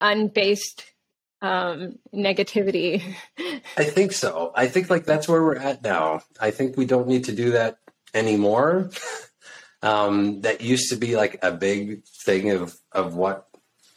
unbased 0.00 0.84
um 1.42 1.98
negativity. 2.14 3.02
I 3.76 3.84
think 3.84 4.12
so. 4.12 4.52
I 4.54 4.68
think 4.68 4.88
like 4.90 5.04
that's 5.04 5.28
where 5.28 5.42
we're 5.42 5.56
at 5.56 5.82
now. 5.82 6.22
I 6.40 6.50
think 6.50 6.76
we 6.76 6.86
don't 6.86 7.08
need 7.08 7.24
to 7.24 7.32
do 7.32 7.52
that 7.52 7.78
anymore. 8.14 8.90
Um, 9.82 10.40
that 10.40 10.62
used 10.62 10.88
to 10.90 10.96
be 10.96 11.16
like 11.16 11.38
a 11.42 11.52
big 11.52 12.02
thing 12.24 12.50
of 12.50 12.74
of 12.92 13.14
what 13.14 13.46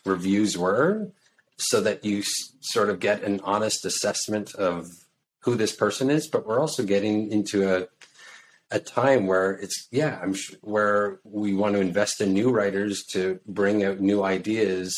reviews 0.05 0.57
were, 0.57 1.12
so 1.57 1.79
that 1.81 2.03
you 2.03 2.19
s- 2.19 2.53
sort 2.59 2.89
of 2.89 3.00
get 3.00 3.24
an 3.24 3.39
honest 3.43 3.86
assessment 3.86 4.53
of 4.55 4.86
who 5.41 5.55
this 5.55 5.75
person 5.75 6.10
is. 6.10 6.27
But 6.27 6.46
we're 6.46 6.60
also 6.60 6.84
getting 6.84 7.31
into 7.31 7.69
a 7.69 7.88
a 8.72 8.79
time 8.79 9.25
where 9.25 9.51
it's 9.51 9.88
yeah, 9.91 10.19
I'm 10.22 10.36
where 10.62 11.19
we 11.24 11.53
want 11.53 11.75
to 11.75 11.81
invest 11.81 12.22
in 12.22 12.34
new 12.34 12.51
writers 12.51 13.03
to 13.12 13.39
bring 13.48 13.84
out 13.84 14.00
new 14.00 14.24
ideas 14.24 14.96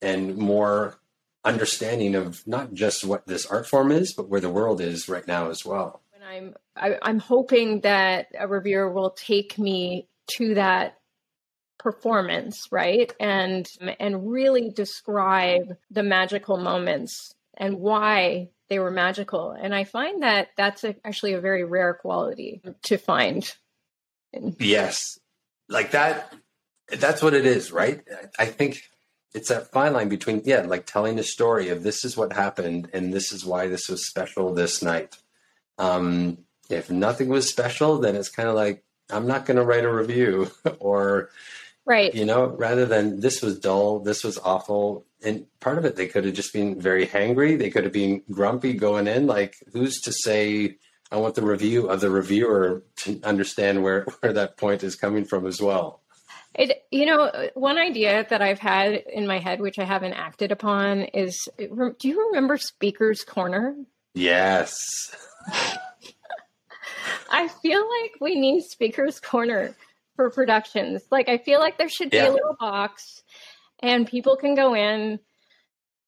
and 0.00 0.36
more 0.36 0.98
understanding 1.44 2.14
of 2.14 2.46
not 2.46 2.72
just 2.72 3.04
what 3.04 3.26
this 3.26 3.46
art 3.46 3.66
form 3.66 3.92
is, 3.92 4.14
but 4.14 4.28
where 4.28 4.40
the 4.40 4.50
world 4.50 4.80
is 4.80 5.08
right 5.08 5.26
now 5.26 5.50
as 5.50 5.64
well. 5.64 6.02
I'm 6.24 6.54
I, 6.76 6.88
am 6.88 6.98
i 7.02 7.10
am 7.10 7.18
hoping 7.18 7.80
that 7.80 8.28
a 8.38 8.48
reviewer 8.48 8.90
will 8.90 9.10
take 9.10 9.58
me 9.58 10.08
to 10.36 10.54
that 10.54 10.98
performance, 11.78 12.68
right? 12.70 13.12
And 13.20 13.66
and 13.98 14.30
really 14.30 14.70
describe 14.70 15.76
the 15.90 16.02
magical 16.02 16.56
moments 16.56 17.34
and 17.62 17.78
why 17.78 18.48
they 18.68 18.78
were 18.80 18.90
magical. 18.90 19.52
And 19.52 19.74
I 19.74 19.84
find 19.84 20.22
that 20.22 20.48
that's 20.56 20.82
a, 20.82 20.96
actually 21.04 21.34
a 21.34 21.40
very 21.40 21.64
rare 21.64 21.94
quality 21.94 22.60
to 22.84 22.98
find. 22.98 23.50
Yes. 24.58 25.18
Like 25.68 25.92
that 25.92 26.34
that's 26.88 27.22
what 27.22 27.34
it 27.34 27.46
is, 27.46 27.70
right? 27.70 28.02
I 28.38 28.46
think 28.46 28.82
it's 29.32 29.48
that 29.48 29.70
fine 29.72 29.92
line 29.92 30.08
between 30.08 30.42
yeah, 30.44 30.62
like 30.62 30.86
telling 30.86 31.16
the 31.16 31.22
story 31.22 31.68
of 31.68 31.82
this 31.82 32.04
is 32.04 32.16
what 32.16 32.32
happened 32.32 32.90
and 32.92 33.14
this 33.14 33.32
is 33.32 33.44
why 33.44 33.68
this 33.68 33.88
was 33.88 34.06
special 34.06 34.52
this 34.52 34.82
night 34.82 35.16
um, 35.78 36.38
if 36.70 36.90
nothing 36.90 37.28
was 37.28 37.48
special, 37.48 37.98
then 37.98 38.16
it's 38.16 38.28
kind 38.28 38.48
of 38.48 38.54
like 38.54 38.84
I'm 39.10 39.26
not 39.26 39.46
going 39.46 39.56
to 39.56 39.64
write 39.64 39.84
a 39.84 39.92
review 39.92 40.50
or 40.80 41.30
right. 41.84 42.14
You 42.14 42.24
know 42.24 42.46
rather 42.46 42.86
than 42.86 43.20
this 43.20 43.42
was 43.42 43.58
dull 43.58 44.00
this 44.00 44.24
was 44.24 44.38
awful 44.38 45.06
and 45.24 45.46
part 45.60 45.78
of 45.78 45.84
it 45.84 45.96
they 45.96 46.06
could 46.06 46.24
have 46.24 46.34
just 46.34 46.52
been 46.52 46.80
very 46.80 47.06
hangry 47.06 47.58
they 47.58 47.70
could 47.70 47.84
have 47.84 47.92
been 47.92 48.22
grumpy 48.30 48.74
going 48.74 49.06
in 49.06 49.26
like 49.26 49.56
who's 49.72 50.00
to 50.02 50.12
say 50.12 50.76
i 51.10 51.16
want 51.16 51.34
the 51.34 51.42
review 51.42 51.88
of 51.88 52.00
the 52.00 52.10
reviewer 52.10 52.82
to 52.96 53.20
understand 53.22 53.82
where 53.82 54.04
where 54.20 54.32
that 54.32 54.56
point 54.56 54.82
is 54.82 54.96
coming 54.96 55.24
from 55.24 55.46
as 55.46 55.60
well. 55.60 56.00
It 56.54 56.84
you 56.90 57.06
know 57.06 57.30
one 57.54 57.78
idea 57.78 58.26
that 58.28 58.42
i've 58.42 58.58
had 58.58 58.92
in 58.92 59.26
my 59.26 59.38
head 59.38 59.60
which 59.60 59.78
i 59.78 59.84
haven't 59.84 60.12
acted 60.12 60.52
upon 60.52 61.02
is 61.02 61.48
do 61.58 62.08
you 62.08 62.26
remember 62.28 62.58
speakers 62.58 63.24
corner? 63.24 63.74
Yes. 64.14 65.16
I 67.30 67.48
feel 67.48 67.80
like 67.80 68.12
we 68.20 68.38
need 68.38 68.62
Speaker's 68.62 69.18
Corner 69.18 69.74
for 70.16 70.30
productions. 70.30 71.02
Like, 71.10 71.28
I 71.28 71.38
feel 71.38 71.60
like 71.60 71.78
there 71.78 71.88
should 71.88 72.10
be 72.10 72.18
yeah. 72.18 72.28
a 72.28 72.32
little 72.32 72.56
box 72.58 73.22
and 73.82 74.06
people 74.06 74.36
can 74.36 74.54
go 74.54 74.74
in 74.74 75.18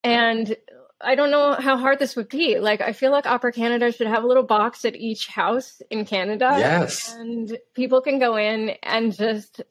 and 0.03 0.57
I 1.01 1.14
don't 1.14 1.31
know 1.31 1.55
how 1.55 1.77
hard 1.77 1.99
this 1.99 2.17
would 2.17 2.29
be. 2.29 2.59
Like, 2.59 2.81
I 2.81 2.93
feel 2.93 3.11
like 3.11 3.27
Opera 3.27 3.53
Canada 3.53 3.93
should 3.93 4.07
have 4.07 4.25
a 4.25 4.27
little 4.27 4.43
box 4.43 4.85
at 4.85 4.97
each 4.97 5.27
house 5.27 5.83
in 5.90 6.05
Canada. 6.05 6.55
Yes. 6.57 7.14
And 7.14 7.59
people 7.75 8.01
can 8.01 8.19
go 8.19 8.37
in 8.37 8.71
and 8.83 9.14
just 9.14 9.62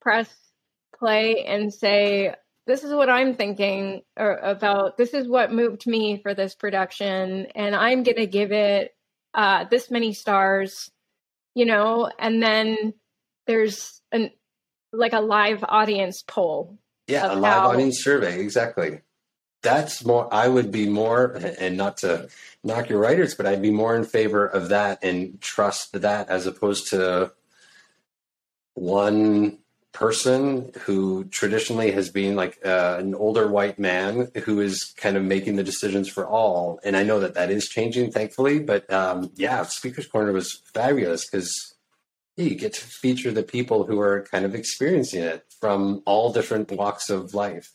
press 0.00 0.32
play 0.98 1.44
and 1.44 1.72
say, 1.72 2.34
this 2.66 2.84
is 2.84 2.92
what 2.92 3.08
I'm 3.08 3.34
thinking 3.34 4.02
about. 4.16 4.96
This 4.96 5.14
is 5.14 5.26
what 5.26 5.52
moved 5.52 5.86
me 5.86 6.20
for 6.22 6.34
this 6.34 6.54
production. 6.54 7.46
And 7.54 7.74
I'm 7.74 8.02
going 8.02 8.16
to 8.16 8.26
give 8.26 8.52
it 8.52 8.94
uh, 9.34 9.64
this 9.70 9.90
many 9.90 10.12
stars, 10.12 10.90
you 11.54 11.64
know, 11.64 12.10
and 12.18 12.42
then 12.42 12.94
there's 13.48 14.00
an 14.12 14.30
like 14.92 15.14
a 15.14 15.20
live 15.20 15.64
audience 15.68 16.22
poll. 16.22 16.78
Yeah, 17.08 17.32
a 17.32 17.34
live 17.34 17.52
how, 17.52 17.70
audience 17.70 18.04
survey, 18.04 18.40
exactly. 18.40 19.00
That's 19.62 20.04
more. 20.04 20.32
I 20.32 20.46
would 20.46 20.70
be 20.70 20.88
more, 20.88 21.32
and 21.58 21.76
not 21.76 21.96
to 21.98 22.28
knock 22.62 22.88
your 22.88 23.00
writers, 23.00 23.34
but 23.34 23.46
I'd 23.46 23.62
be 23.62 23.72
more 23.72 23.96
in 23.96 24.04
favor 24.04 24.46
of 24.46 24.68
that 24.68 25.02
and 25.02 25.40
trust 25.40 26.00
that 26.00 26.28
as 26.28 26.46
opposed 26.46 26.90
to 26.90 27.32
one 28.74 29.58
person 29.92 30.70
who 30.82 31.24
traditionally 31.24 31.90
has 31.90 32.08
been 32.08 32.36
like 32.36 32.58
uh, 32.64 32.98
an 33.00 33.16
older 33.16 33.48
white 33.48 33.80
man 33.80 34.30
who 34.44 34.60
is 34.60 34.94
kind 34.96 35.16
of 35.16 35.24
making 35.24 35.56
the 35.56 35.64
decisions 35.64 36.08
for 36.08 36.24
all. 36.24 36.78
And 36.84 36.96
I 36.96 37.02
know 37.02 37.18
that 37.18 37.34
that 37.34 37.50
is 37.50 37.68
changing, 37.68 38.12
thankfully. 38.12 38.60
But 38.60 38.88
um, 38.92 39.32
yeah, 39.34 39.64
Speaker's 39.64 40.06
Corner 40.06 40.32
was 40.32 40.62
fabulous 40.72 41.28
because 41.28 41.74
yeah, 42.38 42.44
you 42.44 42.54
get 42.54 42.74
to 42.74 42.80
feature 42.80 43.32
the 43.32 43.42
people 43.42 43.84
who 43.84 43.98
are 43.98 44.22
kind 44.30 44.44
of 44.44 44.54
experiencing 44.54 45.24
it 45.24 45.44
from 45.60 46.02
all 46.06 46.32
different 46.32 46.70
walks 46.70 47.10
of 47.10 47.34
life. 47.34 47.72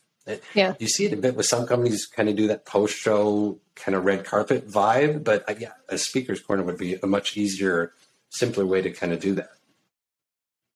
yeah, 0.54 0.72
you 0.78 0.88
see 0.88 1.04
it 1.04 1.12
a 1.12 1.18
bit 1.18 1.36
with 1.36 1.44
some 1.44 1.66
companies 1.66 2.06
kind 2.06 2.30
of 2.30 2.34
do 2.34 2.46
that 2.48 2.64
post 2.64 2.96
show 2.96 3.60
kind 3.76 3.94
of 3.94 4.06
red 4.06 4.24
carpet 4.24 4.66
vibe, 4.66 5.22
but 5.22 5.48
uh, 5.50 5.54
yeah, 5.58 5.72
a 5.90 5.98
speaker's 5.98 6.40
corner 6.40 6.62
would 6.62 6.78
be 6.78 6.94
a 6.94 7.06
much 7.06 7.36
easier, 7.36 7.92
simpler 8.30 8.64
way 8.64 8.80
to 8.80 8.90
kind 8.90 9.12
of 9.12 9.20
do 9.20 9.34
that. 9.34 9.50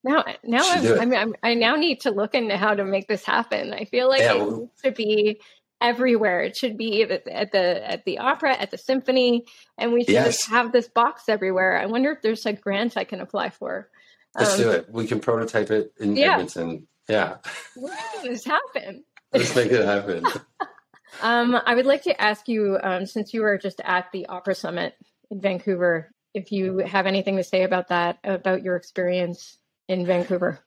Now, 0.05 0.23
now 0.45 0.63
I'm, 0.63 1.01
I 1.01 1.05
mean, 1.07 1.19
I'm, 1.19 1.35
i 1.43 1.55
now 1.55 1.75
need 1.75 2.03
to 2.03 2.11
look 2.11 2.35
into 2.35 2.59
how 2.59 2.75
to 2.75 2.85
make 2.85 3.09
this 3.09 3.25
happen. 3.25 3.73
I 3.73 3.85
feel 3.85 4.09
like 4.09 4.21
yeah, 4.21 4.35
it 4.35 4.39
well, 4.39 4.57
needs 4.59 4.83
to 4.83 4.93
be 4.93 5.41
everywhere. 5.81 6.43
It 6.43 6.57
should 6.57 6.77
be 6.77 7.03
at 7.03 7.53
the 7.53 7.91
at 7.91 8.05
the 8.05 8.19
opera, 8.19 8.57
at 8.57 8.71
the 8.71 8.79
symphony, 8.79 9.45
and 9.77 9.93
we 9.93 10.05
should 10.05 10.15
yes. 10.15 10.27
just 10.39 10.51
have 10.51 10.73
this 10.73 10.89
box 10.89 11.29
everywhere. 11.29 11.79
I 11.79 11.87
wonder 11.87 12.11
if 12.13 12.23
there's 12.23 12.47
a 12.47 12.53
grant 12.53 12.97
I 12.97 13.05
can 13.05 13.21
apply 13.21 13.51
for. 13.51 13.89
Let's 14.37 14.55
um, 14.55 14.61
do 14.61 14.71
it. 14.71 14.91
We 14.91 15.07
can 15.07 15.21
prototype 15.21 15.71
it 15.71 15.93
in 15.99 16.17
yeah. 16.17 16.33
Edmonton. 16.33 16.87
Yeah, 17.09 17.39
we're 17.77 17.91
making 18.15 18.33
this 18.33 18.45
happen. 18.45 19.05
Let's 19.33 19.55
make 19.55 19.71
it 19.71 19.85
happen. 19.85 20.25
um, 21.23 21.59
I 21.67 21.75
would 21.75 21.87
like 21.87 22.03
to 22.05 22.21
ask 22.21 22.49
you, 22.49 22.79
um, 22.83 23.07
since 23.07 23.35
you 23.35 23.43
were 23.43 23.59
just 23.59 23.81
at 23.85 24.11
the 24.13 24.27
Opera 24.27 24.55
Summit 24.55 24.95
in 25.31 25.41
Vancouver, 25.41 26.11
if 26.35 26.51
you 26.51 26.79
have 26.79 27.07
anything 27.07 27.37
to 27.37 27.45
say 27.45 27.63
about 27.63 27.89
that, 27.89 28.19
about 28.25 28.63
your 28.63 28.77
experience 28.77 29.59
in 29.87 30.07
Vancouver? 30.07 30.61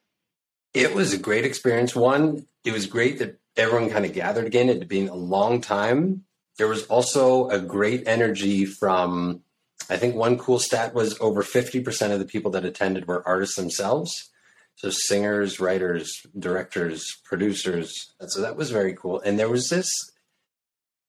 It 0.74 0.94
was 0.94 1.12
a 1.12 1.18
great 1.18 1.44
experience. 1.44 1.94
One, 1.94 2.46
it 2.64 2.72
was 2.72 2.86
great 2.86 3.18
that 3.18 3.38
everyone 3.56 3.90
kind 3.90 4.04
of 4.04 4.12
gathered 4.12 4.46
again. 4.46 4.68
It 4.68 4.78
had 4.78 4.88
been 4.88 5.08
a 5.08 5.14
long 5.14 5.60
time. 5.60 6.24
There 6.58 6.68
was 6.68 6.86
also 6.86 7.48
a 7.48 7.58
great 7.58 8.06
energy 8.06 8.64
from, 8.64 9.42
I 9.88 9.96
think 9.96 10.14
one 10.14 10.38
cool 10.38 10.58
stat 10.58 10.94
was 10.94 11.18
over 11.20 11.42
50% 11.42 12.12
of 12.12 12.18
the 12.18 12.24
people 12.24 12.50
that 12.52 12.64
attended 12.64 13.06
were 13.06 13.26
artists 13.26 13.56
themselves. 13.56 14.30
So 14.76 14.90
singers, 14.90 15.60
writers, 15.60 16.26
directors, 16.38 17.20
producers. 17.24 18.14
So 18.26 18.40
that 18.40 18.56
was 18.56 18.70
very 18.70 18.94
cool. 18.94 19.20
And 19.20 19.38
there 19.38 19.48
was 19.48 19.68
this 19.68 19.90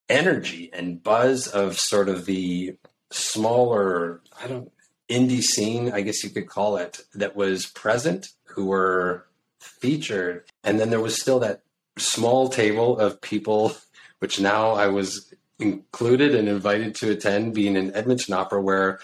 energy 0.10 0.69
and 0.73 1.01
buzz 1.01 1.47
of 1.47 1.79
sort 1.79 2.10
of 2.10 2.25
the 2.25 2.77
smaller, 3.12 4.21
I 4.41 4.47
don't 4.47 4.71
indie 5.10 5.41
scene, 5.41 5.91
I 5.91 6.01
guess 6.01 6.23
you 6.23 6.29
could 6.29 6.47
call 6.47 6.77
it, 6.77 7.01
that 7.13 7.36
was 7.36 7.65
present, 7.67 8.27
who 8.45 8.65
were 8.65 9.27
featured. 9.60 10.45
And 10.63 10.79
then 10.79 10.89
there 10.89 10.99
was 10.99 11.19
still 11.19 11.39
that 11.39 11.62
small 11.97 12.49
table 12.49 12.99
of 12.99 13.21
people, 13.21 13.73
which 14.19 14.39
now 14.39 14.71
I 14.71 14.88
was 14.88 15.34
included 15.60 16.36
and 16.36 16.47
invited 16.47 16.95
to 16.95 17.12
attend, 17.12 17.53
being 17.53 17.75
in 17.75 17.95
Edmonton 17.95 18.34
Opera, 18.34 18.62
where 18.62 18.99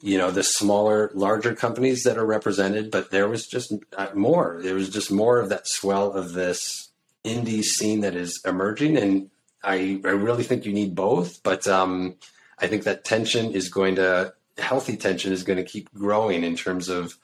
you 0.00 0.18
know 0.18 0.30
the 0.30 0.42
smaller, 0.42 1.10
larger 1.14 1.54
companies 1.54 2.02
that 2.02 2.18
are 2.18 2.26
represented, 2.26 2.90
but 2.90 3.10
there 3.10 3.28
was 3.28 3.46
just 3.46 3.72
uh, 3.96 4.08
more. 4.14 4.60
There 4.62 4.74
was 4.74 4.88
just 4.88 5.12
more 5.12 5.38
of 5.38 5.48
that 5.50 5.68
swell 5.68 6.12
of 6.12 6.32
this 6.32 6.88
indie 7.24 7.62
scene 7.62 8.00
that 8.00 8.16
is 8.16 8.40
emerging, 8.44 8.96
and 8.96 9.30
I 9.62 10.00
I 10.04 10.10
really 10.10 10.44
think 10.44 10.64
you 10.64 10.72
need 10.72 10.94
both. 10.94 11.42
But 11.42 11.68
um, 11.68 12.16
I 12.58 12.66
think 12.66 12.84
that 12.84 13.04
tension 13.04 13.52
is 13.52 13.68
going 13.68 13.96
to 13.96 14.34
healthy 14.58 14.96
tension 14.96 15.32
is 15.32 15.44
going 15.44 15.56
to 15.58 15.64
keep 15.64 15.92
growing 15.94 16.44
in 16.44 16.56
terms 16.56 16.88
of 16.88 17.16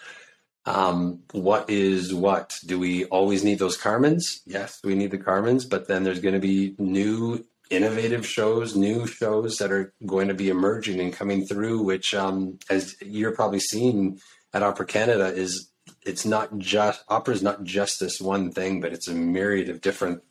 um, 0.68 1.20
what 1.32 1.70
is 1.70 2.12
what. 2.12 2.54
Do 2.66 2.78
we 2.78 3.06
always 3.06 3.42
need 3.42 3.58
those 3.58 3.78
Carmens? 3.78 4.40
Yes, 4.44 4.80
we 4.84 4.94
need 4.94 5.10
the 5.10 5.18
Carmens, 5.18 5.68
but 5.68 5.88
then 5.88 6.04
there's 6.04 6.20
going 6.20 6.34
to 6.34 6.40
be 6.40 6.74
new 6.78 7.44
innovative 7.70 8.26
shows, 8.26 8.76
new 8.76 9.06
shows 9.06 9.56
that 9.56 9.72
are 9.72 9.94
going 10.04 10.28
to 10.28 10.34
be 10.34 10.50
emerging 10.50 11.00
and 11.00 11.12
coming 11.12 11.46
through, 11.46 11.82
which, 11.82 12.14
um, 12.14 12.58
as 12.68 12.96
you're 13.00 13.34
probably 13.34 13.60
seeing 13.60 14.20
at 14.52 14.62
Opera 14.62 14.86
Canada, 14.86 15.26
is 15.26 15.70
it's 16.04 16.26
not 16.26 16.58
just 16.58 17.02
opera 17.08 17.34
is 17.34 17.42
not 17.42 17.64
just 17.64 17.98
this 17.98 18.20
one 18.20 18.52
thing, 18.52 18.80
but 18.80 18.92
it's 18.92 19.08
a 19.08 19.14
myriad 19.14 19.70
of 19.70 19.80
different 19.80 20.22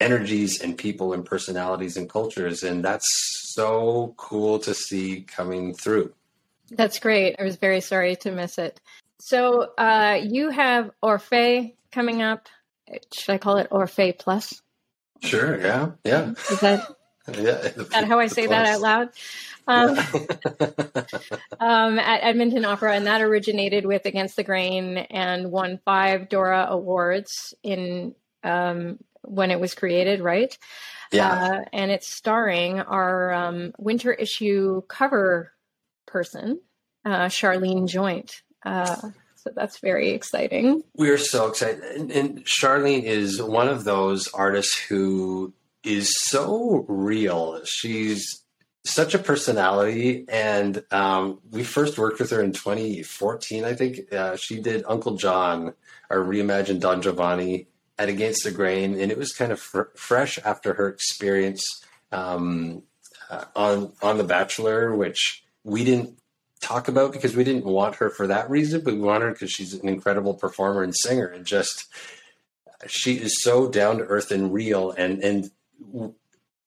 energies 0.00 0.60
and 0.60 0.76
people 0.76 1.14
and 1.14 1.24
personalities 1.24 1.96
and 1.96 2.10
cultures, 2.10 2.62
and 2.62 2.84
that's 2.84 3.06
so 3.54 4.12
cool 4.18 4.58
to 4.58 4.74
see 4.74 5.22
coming 5.22 5.72
through. 5.74 6.12
That's 6.70 6.98
great. 6.98 7.36
I 7.38 7.44
was 7.44 7.56
very 7.56 7.80
sorry 7.80 8.16
to 8.16 8.30
miss 8.30 8.58
it. 8.58 8.80
So 9.18 9.72
uh, 9.76 10.20
you 10.22 10.50
have 10.50 10.90
Orfeo 11.02 11.74
coming 11.90 12.22
up. 12.22 12.48
Should 13.12 13.32
I 13.32 13.38
call 13.38 13.56
it 13.58 13.70
Orfeo 13.70 14.18
Plus? 14.18 14.62
Sure. 15.22 15.58
Yeah. 15.60 15.90
Yeah. 16.04 16.30
Is 16.50 16.60
that 16.60 16.96
yeah? 17.28 17.58
Is 17.58 17.88
that 17.88 18.04
how 18.04 18.18
I 18.18 18.28
say 18.28 18.46
that 18.46 18.66
out 18.66 18.80
loud? 18.80 19.08
Um, 19.66 19.98
um, 21.58 21.98
at 21.98 22.22
Edmonton 22.22 22.64
Opera, 22.64 22.94
and 22.94 23.06
that 23.06 23.20
originated 23.20 23.84
with 23.84 24.06
Against 24.06 24.36
the 24.36 24.44
Grain 24.44 24.98
and 24.98 25.50
won 25.50 25.80
five 25.84 26.28
Dora 26.28 26.66
Awards 26.70 27.54
in 27.62 28.14
um, 28.44 28.98
when 29.22 29.50
it 29.50 29.58
was 29.58 29.74
created, 29.74 30.20
right? 30.20 30.56
Yeah. 31.12 31.32
Uh, 31.32 31.64
and 31.72 31.90
it's 31.90 32.08
starring 32.08 32.80
our 32.80 33.32
um, 33.32 33.72
winter 33.78 34.12
issue 34.12 34.82
cover 34.82 35.52
person, 36.06 36.60
uh, 37.04 37.26
Charlene 37.26 37.88
Joint. 37.88 38.42
Uh, 38.66 39.10
so 39.36 39.50
that's 39.54 39.78
very 39.78 40.10
exciting. 40.10 40.82
We're 40.96 41.18
so 41.18 41.46
excited. 41.46 41.80
And, 41.82 42.10
and 42.10 42.44
Charlene 42.44 43.04
is 43.04 43.40
one 43.40 43.68
of 43.68 43.84
those 43.84 44.26
artists 44.28 44.76
who 44.76 45.54
is 45.84 46.18
so 46.18 46.84
real. 46.88 47.64
She's 47.64 48.42
such 48.84 49.14
a 49.14 49.20
personality. 49.20 50.24
And 50.28 50.82
um, 50.90 51.40
we 51.50 51.62
first 51.62 51.96
worked 51.96 52.18
with 52.18 52.30
her 52.30 52.42
in 52.42 52.52
2014, 52.52 53.64
I 53.64 53.74
think. 53.74 54.12
Uh, 54.12 54.36
she 54.36 54.60
did 54.60 54.84
Uncle 54.88 55.16
John, 55.16 55.74
our 56.10 56.18
reimagined 56.18 56.80
Don 56.80 57.00
Giovanni 57.00 57.68
at 57.98 58.08
Against 58.08 58.42
the 58.42 58.50
Grain. 58.50 58.98
And 58.98 59.12
it 59.12 59.18
was 59.18 59.32
kind 59.32 59.52
of 59.52 59.60
fr- 59.60 59.92
fresh 59.94 60.40
after 60.44 60.74
her 60.74 60.88
experience 60.88 61.62
um, 62.10 62.82
uh, 63.30 63.44
on, 63.54 63.92
on 64.02 64.18
The 64.18 64.24
Bachelor, 64.24 64.94
which 64.94 65.44
we 65.62 65.84
didn't 65.84 66.18
talk 66.60 66.88
about 66.88 67.12
because 67.12 67.36
we 67.36 67.44
didn't 67.44 67.64
want 67.64 67.96
her 67.96 68.10
for 68.10 68.26
that 68.26 68.48
reason, 68.50 68.82
but 68.82 68.94
we 68.94 69.00
want 69.00 69.22
her 69.22 69.32
because 69.32 69.50
she's 69.50 69.74
an 69.74 69.88
incredible 69.88 70.34
performer 70.34 70.82
and 70.82 70.96
singer 70.96 71.26
and 71.26 71.44
just 71.44 71.86
she 72.86 73.14
is 73.14 73.42
so 73.42 73.68
down 73.68 73.98
to 73.98 74.04
earth 74.04 74.30
and 74.30 74.52
real 74.52 74.90
and 74.92 75.22
and 75.22 75.50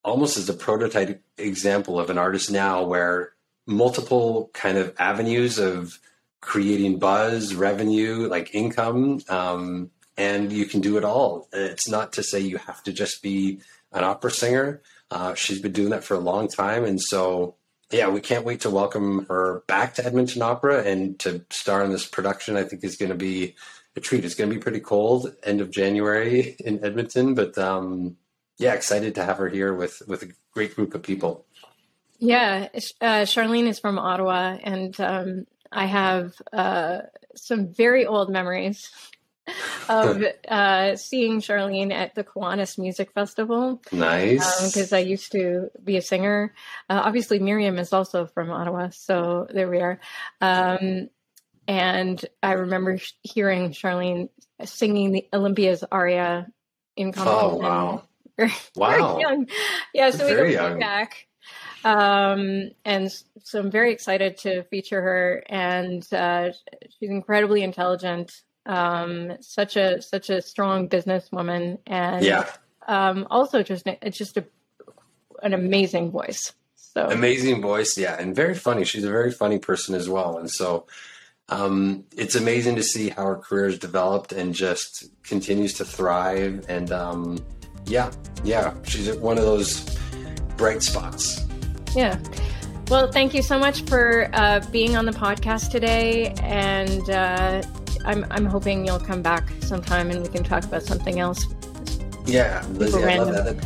almost 0.04 0.38
as 0.38 0.49
a 0.49 0.54
prototype 0.54 1.21
example 1.38 1.99
of 1.99 2.10
an 2.10 2.17
artist 2.17 2.52
now 2.52 2.84
where 2.84 3.34
multiple 3.65 4.49
kind 4.54 4.78
of 4.78 4.93
avenues 4.97 5.60
of 5.60 5.99
creating 6.41 6.97
buzz, 6.97 7.54
revenue, 7.54 8.28
like 8.28 8.56
income, 8.56 9.21
um, 9.30 9.91
and 10.17 10.52
you 10.52 10.65
can 10.65 10.82
do 10.82 10.97
it 10.97 11.04
all. 11.04 11.47
It's 11.52 11.88
not 11.88 12.13
to 12.13 12.23
say 12.23 12.39
you 12.39 12.58
have 12.58 12.82
to 12.84 12.93
just 12.93 13.21
be 13.21 13.60
an 13.91 14.04
opera 14.04 14.32
singer. 14.32 14.82
Uh, 15.12 15.34
she's 15.34 15.62
been 15.62 15.71
doing 15.71 15.89
that 15.89 16.04
for 16.04 16.15
a 16.15 16.19
long 16.19 16.47
time, 16.47 16.86
and 16.86 17.02
so 17.02 17.56
yeah, 17.91 18.10
we 18.10 18.21
can't 18.21 18.45
wait 18.45 18.62
to 18.62 18.69
welcome 18.69 19.25
her 19.25 19.63
back 19.67 19.95
to 19.95 20.06
Edmonton 20.06 20.41
Opera 20.41 20.84
and 20.84 21.17
to 21.19 21.45
star 21.49 21.84
in 21.84 21.91
this 21.91 22.06
production. 22.06 22.56
I 22.56 22.63
think 22.63 22.84
is 22.84 22.97
going 22.97 23.10
to 23.10 23.15
be 23.15 23.56
a 23.95 23.99
treat. 23.99 24.25
It's 24.25 24.36
going 24.36 24.49
to 24.49 24.56
be 24.56 24.62
pretty 24.62 24.80
cold 24.80 25.36
end 25.43 25.62
of 25.62 25.71
January 25.71 26.56
in 26.60 26.84
Edmonton, 26.84 27.34
but 27.34 27.58
um, 27.58 28.17
yeah, 28.58 28.73
excited 28.73 29.15
to 29.15 29.25
have 29.25 29.38
her 29.38 29.49
here 29.49 29.73
with 29.73 30.02
with 30.08 30.23
a 30.23 30.30
great 30.54 30.75
group 30.75 30.93
of 30.93 31.02
people. 31.02 31.45
Yeah, 32.19 32.67
uh, 32.99 33.23
Charlene 33.23 33.67
is 33.67 33.80
from 33.80 33.97
Ottawa, 33.97 34.58
and 34.62 34.99
um, 34.99 35.47
I 35.71 35.86
have 35.86 36.34
uh, 36.52 36.99
some 37.36 37.73
very 37.73 38.06
old 38.06 38.30
memories 38.30 38.91
of 39.90 40.24
uh, 40.48 40.96
seeing 40.96 41.42
Charlene 41.42 41.92
at 41.92 42.16
the 42.16 42.24
Kiwanis 42.24 42.78
Music 42.78 43.12
Festival. 43.14 43.82
Nice. 43.92 44.68
Because 44.68 44.94
um, 44.94 44.98
I 44.98 45.02
used 45.02 45.32
to 45.34 45.70
be 45.84 45.98
a 45.98 46.02
singer. 46.02 46.54
Uh, 46.90 47.02
obviously, 47.04 47.40
Miriam 47.40 47.78
is 47.78 47.94
also 47.94 48.26
from 48.26 48.52
Ottawa. 48.52 48.90
So 48.90 49.48
there 49.52 49.70
we 49.70 49.80
are. 49.80 50.00
Um, 50.42 51.10
and 51.68 52.24
I 52.42 52.54
remember 52.54 52.98
hearing 53.22 53.72
Charlene 53.72 54.30
singing 54.66 55.12
the 55.12 55.28
Olympia's 55.34 55.84
aria 55.92 56.48
in 56.96 57.12
competition. 57.12 57.50
Oh, 57.52 57.56
wow. 57.56 58.04
Very, 58.38 58.52
wow. 58.76 58.98
Very 58.98 59.22
young. 59.22 59.48
Yeah, 59.94 60.12
so 60.12 60.26
very 60.26 60.50
we 60.50 60.56
go 60.56 60.80
back. 60.80 61.28
Um, 61.84 62.72
and 62.86 63.12
so 63.44 63.60
I'm 63.60 63.72
very 63.72 63.92
excited 63.92 64.38
to 64.40 64.64
feature 64.64 65.02
her. 65.02 65.44
And 65.50 66.08
uh, 66.14 66.52
she's 67.00 67.10
incredibly 67.10 67.64
intelligent 67.64 68.32
um, 68.70 69.36
such 69.42 69.76
a 69.76 70.02
such 70.02 70.30
a 70.30 70.42
strong 70.42 70.88
businesswoman, 70.88 71.80
and 71.88 72.24
yeah, 72.24 72.48
um, 72.88 73.28
also 73.32 73.64
just 73.64 73.88
it's 73.88 74.18
just 74.18 74.38
a, 74.38 74.46
an 75.42 75.54
amazing 75.54 76.12
voice. 76.12 76.54
So 76.76 77.08
amazing 77.08 77.62
voice, 77.62 77.98
yeah, 77.98 78.16
and 78.20 78.36
very 78.36 78.54
funny. 78.54 78.86
She's 78.86 79.04
a 79.04 79.10
very 79.10 79.32
funny 79.32 79.58
person 79.58 79.96
as 79.96 80.08
well, 80.08 80.38
and 80.38 80.50
so 80.50 80.86
um, 81.50 82.04
it's 82.16 82.36
amazing 82.36 82.76
to 82.76 82.84
see 82.84 83.10
how 83.10 83.26
her 83.26 83.38
career 83.38 83.66
has 83.66 83.80
developed 83.80 84.34
and 84.34 84.54
just 84.54 85.10
continues 85.24 85.74
to 85.76 85.86
thrive. 85.86 86.64
And 86.70 86.92
um, 86.92 87.44
yeah, 87.86 88.12
yeah, 88.44 88.76
she's 88.84 89.12
one 89.16 89.40
of 89.40 89.46
those 89.46 89.98
bright 90.58 90.84
spots. 90.84 91.44
Yeah. 91.96 92.20
Well, 92.88 93.12
thank 93.12 93.34
you 93.34 93.42
so 93.42 93.58
much 93.58 93.84
for 93.84 94.30
uh, 94.34 94.64
being 94.72 94.96
on 94.96 95.06
the 95.06 95.12
podcast 95.12 95.72
today, 95.72 96.34
and 96.42 97.08
uh, 97.10 97.62
I'm 98.06 98.26
I'm 98.32 98.46
hoping 98.46 98.86
you'll 98.86 99.00
come 99.00 99.22
back 99.22 99.50
sometime 99.62 100.10
and 100.12 100.22
we 100.22 100.30
can 100.30 100.44
talk 100.44 100.64
about 100.64 100.84
something 100.84 101.20
else. 101.20 101.46
Yeah, 102.26 102.66
Lizzie, 102.74 103.04
I 103.04 103.18
love 103.18 103.34
that. 103.34 103.66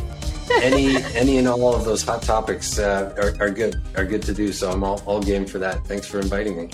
any 0.62 0.96
any 1.14 1.38
and 1.38 1.48
all 1.48 1.74
of 1.74 1.84
those 1.84 2.02
hot 2.02 2.22
topics 2.22 2.78
uh, 2.78 3.14
are, 3.16 3.46
are 3.46 3.50
good 3.50 3.80
are 3.96 4.04
good 4.04 4.22
to 4.22 4.34
do. 4.34 4.52
So 4.52 4.70
I'm 4.70 4.82
all, 4.84 5.02
all 5.06 5.22
game 5.22 5.46
for 5.46 5.58
that. 5.58 5.86
Thanks 5.86 6.06
for 6.06 6.18
inviting 6.18 6.56
me. 6.56 6.70